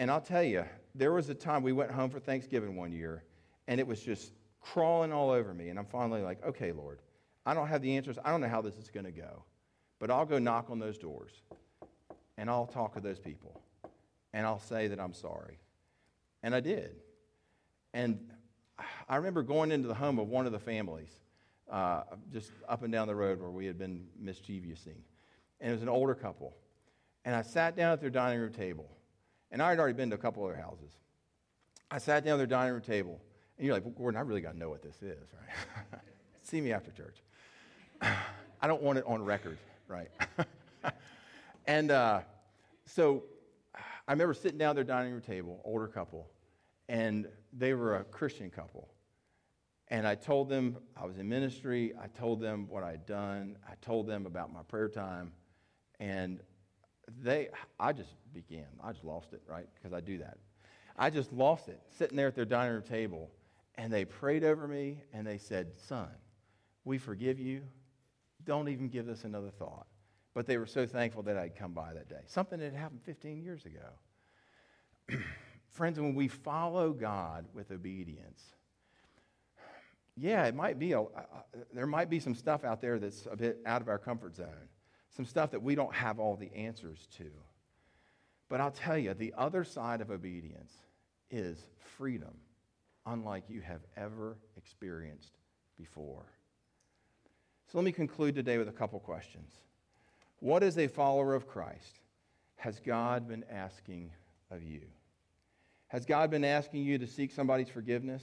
And 0.00 0.10
I'll 0.10 0.20
tell 0.20 0.42
you, 0.42 0.64
there 0.96 1.12
was 1.12 1.28
a 1.28 1.34
time 1.34 1.62
we 1.62 1.70
went 1.70 1.92
home 1.92 2.10
for 2.10 2.18
Thanksgiving 2.18 2.74
one 2.74 2.90
year, 2.90 3.22
and 3.68 3.78
it 3.78 3.86
was 3.86 4.00
just 4.00 4.32
crawling 4.60 5.12
all 5.12 5.30
over 5.30 5.54
me. 5.54 5.68
And 5.68 5.78
I'm 5.78 5.86
finally 5.86 6.20
like, 6.20 6.44
okay, 6.44 6.72
Lord, 6.72 6.98
I 7.46 7.54
don't 7.54 7.68
have 7.68 7.80
the 7.80 7.96
answers. 7.96 8.18
I 8.24 8.32
don't 8.32 8.40
know 8.40 8.48
how 8.48 8.60
this 8.60 8.76
is 8.76 8.90
going 8.90 9.06
to 9.06 9.12
go. 9.12 9.44
But 10.00 10.10
I'll 10.10 10.26
go 10.26 10.40
knock 10.40 10.68
on 10.68 10.80
those 10.80 10.98
doors, 10.98 11.30
and 12.36 12.50
I'll 12.50 12.66
talk 12.66 12.94
to 12.94 13.00
those 13.00 13.20
people, 13.20 13.60
and 14.32 14.44
I'll 14.44 14.58
say 14.58 14.88
that 14.88 14.98
I'm 14.98 15.14
sorry. 15.14 15.58
And 16.42 16.56
I 16.56 16.60
did. 16.60 16.96
And 17.92 18.32
I 19.10 19.16
remember 19.16 19.42
going 19.42 19.72
into 19.72 19.88
the 19.88 19.94
home 19.94 20.20
of 20.20 20.28
one 20.28 20.46
of 20.46 20.52
the 20.52 20.60
families, 20.60 21.10
uh, 21.68 22.02
just 22.32 22.52
up 22.68 22.84
and 22.84 22.92
down 22.92 23.08
the 23.08 23.14
road 23.16 23.40
where 23.40 23.50
we 23.50 23.66
had 23.66 23.76
been 23.76 24.06
mischievousing. 24.16 24.94
And 25.60 25.70
it 25.70 25.72
was 25.72 25.82
an 25.82 25.88
older 25.88 26.14
couple. 26.14 26.54
And 27.24 27.34
I 27.34 27.42
sat 27.42 27.76
down 27.76 27.92
at 27.92 28.00
their 28.00 28.08
dining 28.08 28.38
room 28.38 28.52
table. 28.52 28.88
And 29.50 29.60
I 29.60 29.70
had 29.70 29.80
already 29.80 29.94
been 29.94 30.10
to 30.10 30.14
a 30.14 30.18
couple 30.18 30.44
other 30.44 30.54
houses. 30.54 30.92
I 31.90 31.98
sat 31.98 32.24
down 32.24 32.34
at 32.34 32.36
their 32.38 32.46
dining 32.46 32.74
room 32.74 32.82
table. 32.82 33.20
And 33.58 33.66
you're 33.66 33.74
like, 33.74 33.84
well, 33.84 33.94
Gordon, 33.98 34.16
I 34.16 34.22
really 34.22 34.42
got 34.42 34.52
to 34.52 34.58
know 34.58 34.70
what 34.70 34.80
this 34.80 35.02
is, 35.02 35.28
right? 35.34 36.00
See 36.42 36.60
me 36.60 36.72
after 36.72 36.92
church. 36.92 37.16
I 38.00 38.68
don't 38.68 38.80
want 38.80 38.98
it 38.98 39.04
on 39.08 39.24
record, 39.24 39.58
right? 39.88 40.08
and 41.66 41.90
uh, 41.90 42.20
so 42.86 43.24
I 44.06 44.12
remember 44.12 44.34
sitting 44.34 44.58
down 44.58 44.70
at 44.70 44.74
their 44.76 44.84
dining 44.84 45.14
room 45.14 45.20
table, 45.20 45.60
older 45.64 45.88
couple, 45.88 46.28
and 46.88 47.26
they 47.52 47.74
were 47.74 47.96
a 47.96 48.04
Christian 48.04 48.50
couple. 48.50 48.88
And 49.90 50.06
I 50.06 50.14
told 50.14 50.48
them 50.48 50.78
I 50.96 51.04
was 51.04 51.18
in 51.18 51.28
ministry. 51.28 51.92
I 52.00 52.06
told 52.06 52.40
them 52.40 52.66
what 52.68 52.84
I'd 52.84 53.06
done. 53.06 53.56
I 53.68 53.74
told 53.82 54.06
them 54.06 54.24
about 54.24 54.52
my 54.52 54.62
prayer 54.62 54.88
time. 54.88 55.32
And 55.98 56.40
they, 57.22 57.48
I 57.78 57.92
just 57.92 58.14
began. 58.32 58.68
I 58.82 58.92
just 58.92 59.04
lost 59.04 59.32
it, 59.32 59.42
right? 59.48 59.66
Because 59.74 59.92
I 59.92 60.00
do 60.00 60.18
that. 60.18 60.38
I 60.96 61.10
just 61.10 61.32
lost 61.32 61.68
it, 61.68 61.80
sitting 61.98 62.16
there 62.16 62.28
at 62.28 62.36
their 62.36 62.44
dining 62.44 62.74
room 62.74 62.82
table. 62.82 63.30
And 63.76 63.92
they 63.92 64.04
prayed 64.04 64.44
over 64.44 64.68
me 64.68 65.02
and 65.12 65.26
they 65.26 65.38
said, 65.38 65.74
Son, 65.88 66.08
we 66.84 66.98
forgive 66.98 67.40
you. 67.40 67.62
Don't 68.44 68.68
even 68.68 68.88
give 68.88 69.06
this 69.06 69.24
another 69.24 69.50
thought. 69.50 69.86
But 70.34 70.46
they 70.46 70.56
were 70.56 70.66
so 70.66 70.86
thankful 70.86 71.22
that 71.24 71.36
I'd 71.36 71.56
come 71.56 71.72
by 71.72 71.92
that 71.94 72.08
day. 72.08 72.22
Something 72.26 72.60
that 72.60 72.66
had 72.66 72.74
happened 72.74 73.02
15 73.02 73.42
years 73.42 73.64
ago. 73.66 75.18
Friends, 75.70 75.98
when 75.98 76.14
we 76.14 76.28
follow 76.28 76.92
God 76.92 77.46
with 77.52 77.70
obedience, 77.72 78.42
yeah, 80.20 80.44
it 80.44 80.54
might 80.54 80.78
be 80.78 80.92
a, 80.92 81.04
there 81.72 81.86
might 81.86 82.10
be 82.10 82.20
some 82.20 82.34
stuff 82.34 82.62
out 82.62 82.82
there 82.82 82.98
that's 82.98 83.26
a 83.30 83.36
bit 83.36 83.58
out 83.64 83.80
of 83.80 83.88
our 83.88 83.98
comfort 83.98 84.36
zone, 84.36 84.68
some 85.16 85.24
stuff 85.24 85.50
that 85.52 85.62
we 85.62 85.74
don't 85.74 85.94
have 85.94 86.18
all 86.18 86.36
the 86.36 86.54
answers 86.54 87.08
to. 87.16 87.24
But 88.50 88.60
I'll 88.60 88.70
tell 88.70 88.98
you, 88.98 89.14
the 89.14 89.32
other 89.38 89.64
side 89.64 90.02
of 90.02 90.10
obedience 90.10 90.72
is 91.30 91.64
freedom, 91.96 92.34
unlike 93.06 93.44
you 93.48 93.62
have 93.62 93.80
ever 93.96 94.36
experienced 94.58 95.38
before. 95.78 96.26
So 97.72 97.78
let 97.78 97.84
me 97.84 97.92
conclude 97.92 98.34
today 98.34 98.58
with 98.58 98.68
a 98.68 98.72
couple 98.72 99.00
questions. 99.00 99.52
What, 100.40 100.62
as 100.62 100.76
a 100.76 100.88
follower 100.88 101.34
of 101.34 101.48
Christ, 101.48 102.00
has 102.56 102.78
God 102.80 103.26
been 103.26 103.44
asking 103.50 104.10
of 104.50 104.62
you? 104.62 104.82
Has 105.88 106.04
God 106.04 106.30
been 106.30 106.44
asking 106.44 106.84
you 106.84 106.98
to 106.98 107.06
seek 107.06 107.32
somebody's 107.32 107.70
forgiveness, 107.70 108.22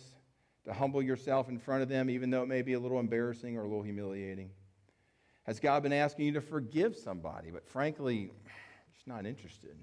to 0.67 0.73
humble 0.73 1.01
yourself 1.01 1.47
in 1.47 1.57
front 1.57 1.81
of 1.81 1.87
them, 1.87 2.09
even 2.09 2.29
though 2.29 2.43
it 2.43 2.47
may 2.47 2.61
be 2.61 2.73
a 2.73 2.79
little 2.79 2.99
embarrassing 2.99 3.57
or 3.57 3.61
a 3.61 3.67
little 3.67 3.83
humiliating? 3.83 4.51
Has 5.43 5.61
God 5.61 5.81
been 5.81 5.93
asking 5.93 6.25
you 6.25 6.33
to 6.33 6.41
forgive 6.41 6.97
somebody, 6.97 7.51
but 7.51 7.65
frankly, 7.65 8.31
just 8.93 9.07
not 9.07 9.25
interested? 9.25 9.77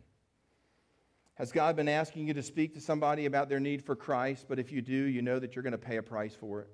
Has 1.36 1.52
God 1.52 1.74
been 1.74 1.88
asking 1.88 2.28
you 2.28 2.34
to 2.34 2.42
speak 2.42 2.74
to 2.74 2.80
somebody 2.82 3.24
about 3.24 3.48
their 3.48 3.60
need 3.60 3.82
for 3.82 3.96
Christ, 3.96 4.44
but 4.46 4.58
if 4.58 4.70
you 4.70 4.82
do, 4.82 4.92
you 4.92 5.22
know 5.22 5.38
that 5.38 5.56
you're 5.56 5.62
going 5.62 5.72
to 5.72 5.78
pay 5.78 5.96
a 5.96 6.02
price 6.02 6.34
for 6.34 6.60
it? 6.60 6.68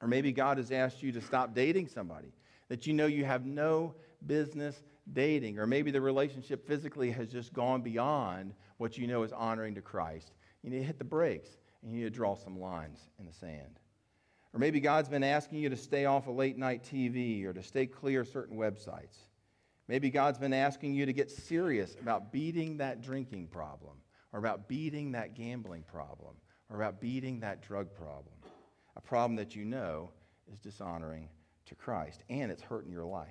Or 0.00 0.08
maybe 0.08 0.32
God 0.32 0.58
has 0.58 0.72
asked 0.72 1.00
you 1.00 1.12
to 1.12 1.20
stop 1.20 1.54
dating 1.54 1.86
somebody 1.86 2.32
that 2.68 2.88
you 2.88 2.92
know 2.92 3.06
you 3.06 3.24
have 3.24 3.46
no 3.46 3.94
business, 4.26 4.82
dating, 5.12 5.60
or 5.60 5.66
maybe 5.66 5.92
the 5.92 6.00
relationship 6.00 6.66
physically 6.66 7.12
has 7.12 7.28
just 7.28 7.52
gone 7.52 7.82
beyond 7.82 8.52
what 8.78 8.98
you 8.98 9.06
know 9.06 9.22
is 9.22 9.32
honoring 9.32 9.76
to 9.76 9.80
Christ. 9.80 10.32
You 10.64 10.70
need 10.70 10.80
to 10.80 10.84
hit 10.84 10.98
the 10.98 11.04
brakes 11.04 11.50
and 11.82 11.92
you 11.92 11.98
need 11.98 12.04
to 12.04 12.10
draw 12.10 12.34
some 12.34 12.58
lines 12.58 13.10
in 13.18 13.26
the 13.26 13.32
sand. 13.32 13.78
Or 14.54 14.60
maybe 14.60 14.80
God's 14.80 15.08
been 15.08 15.24
asking 15.24 15.58
you 15.58 15.70
to 15.70 15.76
stay 15.76 16.04
off 16.04 16.28
of 16.28 16.36
late 16.36 16.58
night 16.58 16.84
TV 16.84 17.44
or 17.44 17.52
to 17.52 17.62
stay 17.62 17.86
clear 17.86 18.20
of 18.20 18.28
certain 18.28 18.56
websites. 18.56 19.16
Maybe 19.88 20.10
God's 20.10 20.38
been 20.38 20.52
asking 20.52 20.94
you 20.94 21.06
to 21.06 21.12
get 21.12 21.30
serious 21.30 21.96
about 22.00 22.32
beating 22.32 22.76
that 22.78 23.02
drinking 23.02 23.48
problem 23.48 23.96
or 24.32 24.38
about 24.38 24.68
beating 24.68 25.12
that 25.12 25.34
gambling 25.34 25.82
problem 25.82 26.34
or 26.70 26.76
about 26.76 27.00
beating 27.00 27.40
that 27.40 27.62
drug 27.62 27.94
problem, 27.94 28.34
a 28.96 29.00
problem 29.00 29.36
that 29.36 29.56
you 29.56 29.64
know 29.64 30.10
is 30.52 30.58
dishonoring 30.58 31.28
to 31.66 31.74
Christ 31.74 32.22
and 32.28 32.50
it's 32.50 32.62
hurting 32.62 32.92
your 32.92 33.04
life. 33.04 33.28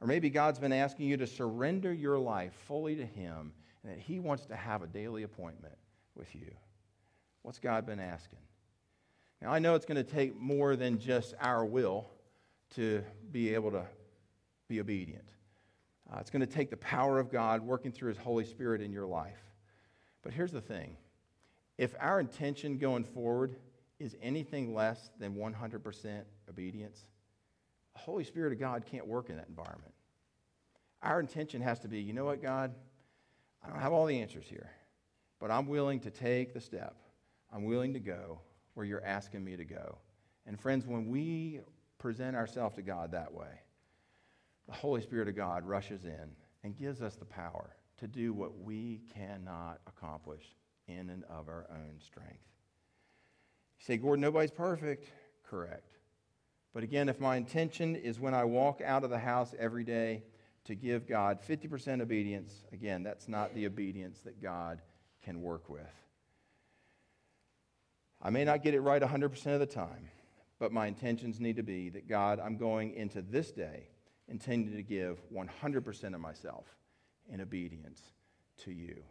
Or 0.00 0.06
maybe 0.06 0.28
God's 0.28 0.58
been 0.58 0.72
asking 0.72 1.06
you 1.06 1.16
to 1.16 1.26
surrender 1.26 1.92
your 1.92 2.18
life 2.18 2.52
fully 2.66 2.96
to 2.96 3.06
Him 3.06 3.52
and 3.82 3.92
that 3.92 3.98
He 3.98 4.18
wants 4.18 4.44
to 4.46 4.56
have 4.56 4.82
a 4.82 4.86
daily 4.86 5.22
appointment 5.22 5.74
with 6.14 6.34
you. 6.34 6.52
What's 7.46 7.60
God 7.60 7.86
been 7.86 8.00
asking? 8.00 8.40
Now, 9.40 9.52
I 9.52 9.60
know 9.60 9.76
it's 9.76 9.86
going 9.86 10.04
to 10.04 10.10
take 10.12 10.36
more 10.36 10.74
than 10.74 10.98
just 10.98 11.32
our 11.40 11.64
will 11.64 12.10
to 12.74 13.04
be 13.30 13.54
able 13.54 13.70
to 13.70 13.84
be 14.68 14.80
obedient. 14.80 15.28
Uh, 16.12 16.16
it's 16.18 16.28
going 16.28 16.40
to 16.40 16.52
take 16.52 16.70
the 16.70 16.76
power 16.76 17.20
of 17.20 17.30
God 17.30 17.62
working 17.62 17.92
through 17.92 18.08
His 18.08 18.18
Holy 18.18 18.44
Spirit 18.44 18.80
in 18.80 18.90
your 18.90 19.06
life. 19.06 19.38
But 20.24 20.32
here's 20.32 20.50
the 20.50 20.60
thing 20.60 20.96
if 21.78 21.94
our 22.00 22.18
intention 22.18 22.78
going 22.78 23.04
forward 23.04 23.54
is 24.00 24.16
anything 24.20 24.74
less 24.74 25.12
than 25.20 25.36
100% 25.36 26.22
obedience, 26.50 27.04
the 27.94 28.00
Holy 28.00 28.24
Spirit 28.24 28.54
of 28.54 28.58
God 28.58 28.82
can't 28.90 29.06
work 29.06 29.30
in 29.30 29.36
that 29.36 29.46
environment. 29.48 29.94
Our 31.00 31.20
intention 31.20 31.60
has 31.60 31.78
to 31.78 31.88
be 31.88 32.00
you 32.00 32.12
know 32.12 32.24
what, 32.24 32.42
God? 32.42 32.74
I 33.64 33.68
don't 33.68 33.80
have 33.80 33.92
all 33.92 34.06
the 34.06 34.20
answers 34.20 34.46
here, 34.48 34.68
but 35.38 35.52
I'm 35.52 35.68
willing 35.68 36.00
to 36.00 36.10
take 36.10 36.52
the 36.52 36.60
step. 36.60 36.96
I'm 37.52 37.64
willing 37.64 37.92
to 37.94 38.00
go 38.00 38.40
where 38.74 38.86
you're 38.86 39.04
asking 39.04 39.44
me 39.44 39.56
to 39.56 39.64
go. 39.64 39.98
And 40.46 40.58
friends, 40.60 40.86
when 40.86 41.08
we 41.08 41.60
present 41.98 42.36
ourselves 42.36 42.76
to 42.76 42.82
God 42.82 43.12
that 43.12 43.32
way, 43.32 43.60
the 44.66 44.74
Holy 44.74 45.00
Spirit 45.00 45.28
of 45.28 45.36
God 45.36 45.64
rushes 45.64 46.04
in 46.04 46.30
and 46.62 46.76
gives 46.76 47.02
us 47.02 47.16
the 47.16 47.24
power 47.24 47.76
to 47.98 48.06
do 48.06 48.32
what 48.32 48.58
we 48.58 49.00
cannot 49.14 49.80
accomplish 49.86 50.42
in 50.88 51.10
and 51.10 51.24
of 51.24 51.48
our 51.48 51.66
own 51.70 51.98
strength. 52.00 52.44
You 53.78 53.84
say, 53.84 53.96
Gordon, 53.96 54.20
nobody's 54.20 54.50
perfect. 54.50 55.10
Correct. 55.48 55.92
But 56.74 56.82
again, 56.82 57.08
if 57.08 57.20
my 57.20 57.36
intention 57.36 57.96
is 57.96 58.20
when 58.20 58.34
I 58.34 58.44
walk 58.44 58.82
out 58.84 59.04
of 59.04 59.10
the 59.10 59.18
house 59.18 59.54
every 59.58 59.84
day 59.84 60.24
to 60.64 60.74
give 60.74 61.06
God 61.08 61.38
50% 61.48 62.02
obedience, 62.02 62.64
again, 62.72 63.02
that's 63.02 63.28
not 63.28 63.54
the 63.54 63.66
obedience 63.66 64.20
that 64.20 64.42
God 64.42 64.82
can 65.22 65.40
work 65.40 65.70
with. 65.70 66.05
I 68.22 68.30
may 68.30 68.44
not 68.44 68.62
get 68.62 68.74
it 68.74 68.80
right 68.80 69.02
100% 69.02 69.46
of 69.46 69.60
the 69.60 69.66
time, 69.66 70.08
but 70.58 70.72
my 70.72 70.86
intentions 70.86 71.40
need 71.40 71.56
to 71.56 71.62
be 71.62 71.90
that 71.90 72.08
God, 72.08 72.40
I'm 72.40 72.56
going 72.56 72.94
into 72.94 73.22
this 73.22 73.52
day 73.52 73.88
intending 74.28 74.74
to 74.74 74.82
give 74.82 75.20
100% 75.32 76.14
of 76.14 76.20
myself 76.20 76.66
in 77.28 77.40
obedience 77.40 78.00
to 78.58 78.72
you. 78.72 79.02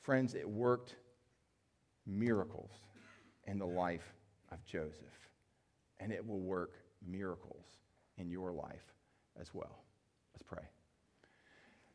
Friends, 0.00 0.34
it 0.34 0.48
worked 0.48 0.96
miracles 2.06 2.70
in 3.46 3.58
the 3.58 3.66
life 3.66 4.14
of 4.52 4.64
Joseph, 4.64 5.30
and 5.98 6.12
it 6.12 6.26
will 6.26 6.40
work 6.40 6.72
miracles 7.06 7.66
in 8.18 8.30
your 8.30 8.52
life 8.52 8.94
as 9.40 9.54
well. 9.54 9.84
Let's 10.34 10.42
pray. 10.42 10.68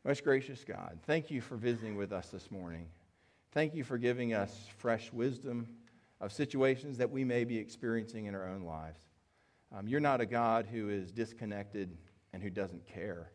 Most 0.04 0.24
gracious 0.24 0.64
God, 0.64 0.98
thank 1.06 1.30
you 1.30 1.40
for 1.40 1.56
visiting 1.56 1.96
with 1.96 2.12
us 2.12 2.28
this 2.28 2.50
morning. 2.50 2.86
Thank 3.52 3.74
you 3.74 3.84
for 3.84 3.98
giving 3.98 4.34
us 4.34 4.66
fresh 4.78 5.12
wisdom 5.12 5.68
of 6.20 6.32
situations 6.32 6.98
that 6.98 7.10
we 7.10 7.24
may 7.24 7.44
be 7.44 7.58
experiencing 7.58 8.26
in 8.26 8.34
our 8.34 8.48
own 8.48 8.62
lives. 8.62 9.00
Um, 9.76 9.88
you're 9.88 10.00
not 10.00 10.20
a 10.20 10.26
God 10.26 10.66
who 10.66 10.88
is 10.88 11.12
disconnected 11.12 11.96
and 12.32 12.42
who 12.42 12.50
doesn't 12.50 12.86
care. 12.86 13.32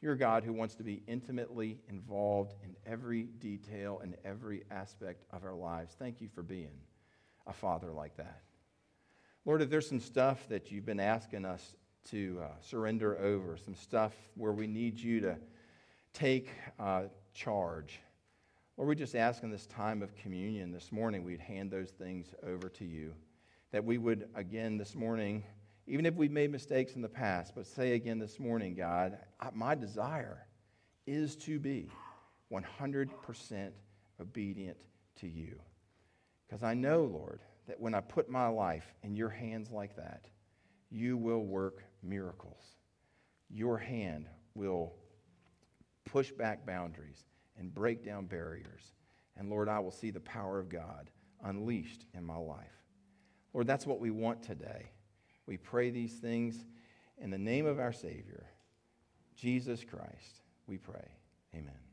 You're 0.00 0.14
a 0.14 0.18
God 0.18 0.42
who 0.44 0.52
wants 0.52 0.74
to 0.76 0.82
be 0.82 1.02
intimately 1.06 1.78
involved 1.88 2.54
in 2.64 2.74
every 2.84 3.22
detail 3.22 4.00
and 4.02 4.16
every 4.24 4.64
aspect 4.70 5.24
of 5.30 5.44
our 5.44 5.54
lives. 5.54 5.94
Thank 5.98 6.20
you 6.20 6.28
for 6.28 6.42
being 6.42 6.80
a 7.46 7.52
father 7.52 7.92
like 7.92 8.16
that. 8.16 8.42
Lord, 9.44 9.62
if 9.62 9.70
there's 9.70 9.88
some 9.88 10.00
stuff 10.00 10.48
that 10.48 10.70
you've 10.70 10.86
been 10.86 11.00
asking 11.00 11.44
us 11.44 11.76
to 12.10 12.40
uh, 12.42 12.46
surrender 12.60 13.18
over, 13.18 13.56
some 13.56 13.74
stuff 13.74 14.12
where 14.34 14.52
we 14.52 14.66
need 14.66 14.98
you 14.98 15.20
to 15.20 15.36
take 16.12 16.50
uh, 16.78 17.04
charge, 17.32 18.00
Lord, 18.76 18.88
we 18.88 18.94
just 18.94 19.14
ask 19.14 19.42
in 19.42 19.50
this 19.50 19.66
time 19.66 20.02
of 20.02 20.14
communion 20.16 20.72
this 20.72 20.90
morning, 20.90 21.24
we'd 21.24 21.40
hand 21.40 21.70
those 21.70 21.90
things 21.90 22.34
over 22.42 22.68
to 22.70 22.84
you. 22.84 23.14
That 23.70 23.84
we 23.84 23.98
would, 23.98 24.28
again, 24.34 24.78
this 24.78 24.94
morning, 24.94 25.44
even 25.86 26.06
if 26.06 26.14
we've 26.14 26.30
made 26.30 26.50
mistakes 26.50 26.94
in 26.94 27.02
the 27.02 27.08
past, 27.08 27.54
but 27.54 27.66
say 27.66 27.92
again 27.92 28.18
this 28.18 28.38
morning, 28.38 28.74
God, 28.74 29.18
my 29.52 29.74
desire 29.74 30.46
is 31.06 31.36
to 31.36 31.58
be 31.58 31.90
100% 32.50 33.70
obedient 34.20 34.78
to 35.16 35.28
you. 35.28 35.58
Because 36.46 36.62
I 36.62 36.74
know, 36.74 37.04
Lord, 37.04 37.40
that 37.66 37.80
when 37.80 37.94
I 37.94 38.00
put 38.00 38.28
my 38.28 38.46
life 38.46 38.94
in 39.02 39.16
your 39.16 39.30
hands 39.30 39.70
like 39.70 39.96
that, 39.96 40.26
you 40.90 41.16
will 41.16 41.44
work 41.44 41.84
miracles. 42.02 42.62
Your 43.50 43.78
hand 43.78 44.28
will 44.54 44.94
push 46.04 46.30
back 46.30 46.66
boundaries 46.66 47.24
and 47.58 47.74
break 47.74 48.04
down 48.04 48.26
barriers. 48.26 48.92
And 49.36 49.48
Lord, 49.50 49.68
I 49.68 49.78
will 49.78 49.90
see 49.90 50.10
the 50.10 50.20
power 50.20 50.58
of 50.58 50.68
God 50.68 51.10
unleashed 51.44 52.04
in 52.14 52.24
my 52.24 52.36
life. 52.36 52.66
Lord, 53.52 53.66
that's 53.66 53.86
what 53.86 54.00
we 54.00 54.10
want 54.10 54.42
today. 54.42 54.90
We 55.46 55.56
pray 55.56 55.90
these 55.90 56.14
things 56.14 56.64
in 57.18 57.30
the 57.30 57.38
name 57.38 57.66
of 57.66 57.78
our 57.78 57.92
Savior, 57.92 58.46
Jesus 59.36 59.84
Christ. 59.84 60.42
We 60.66 60.78
pray. 60.78 61.08
Amen. 61.54 61.91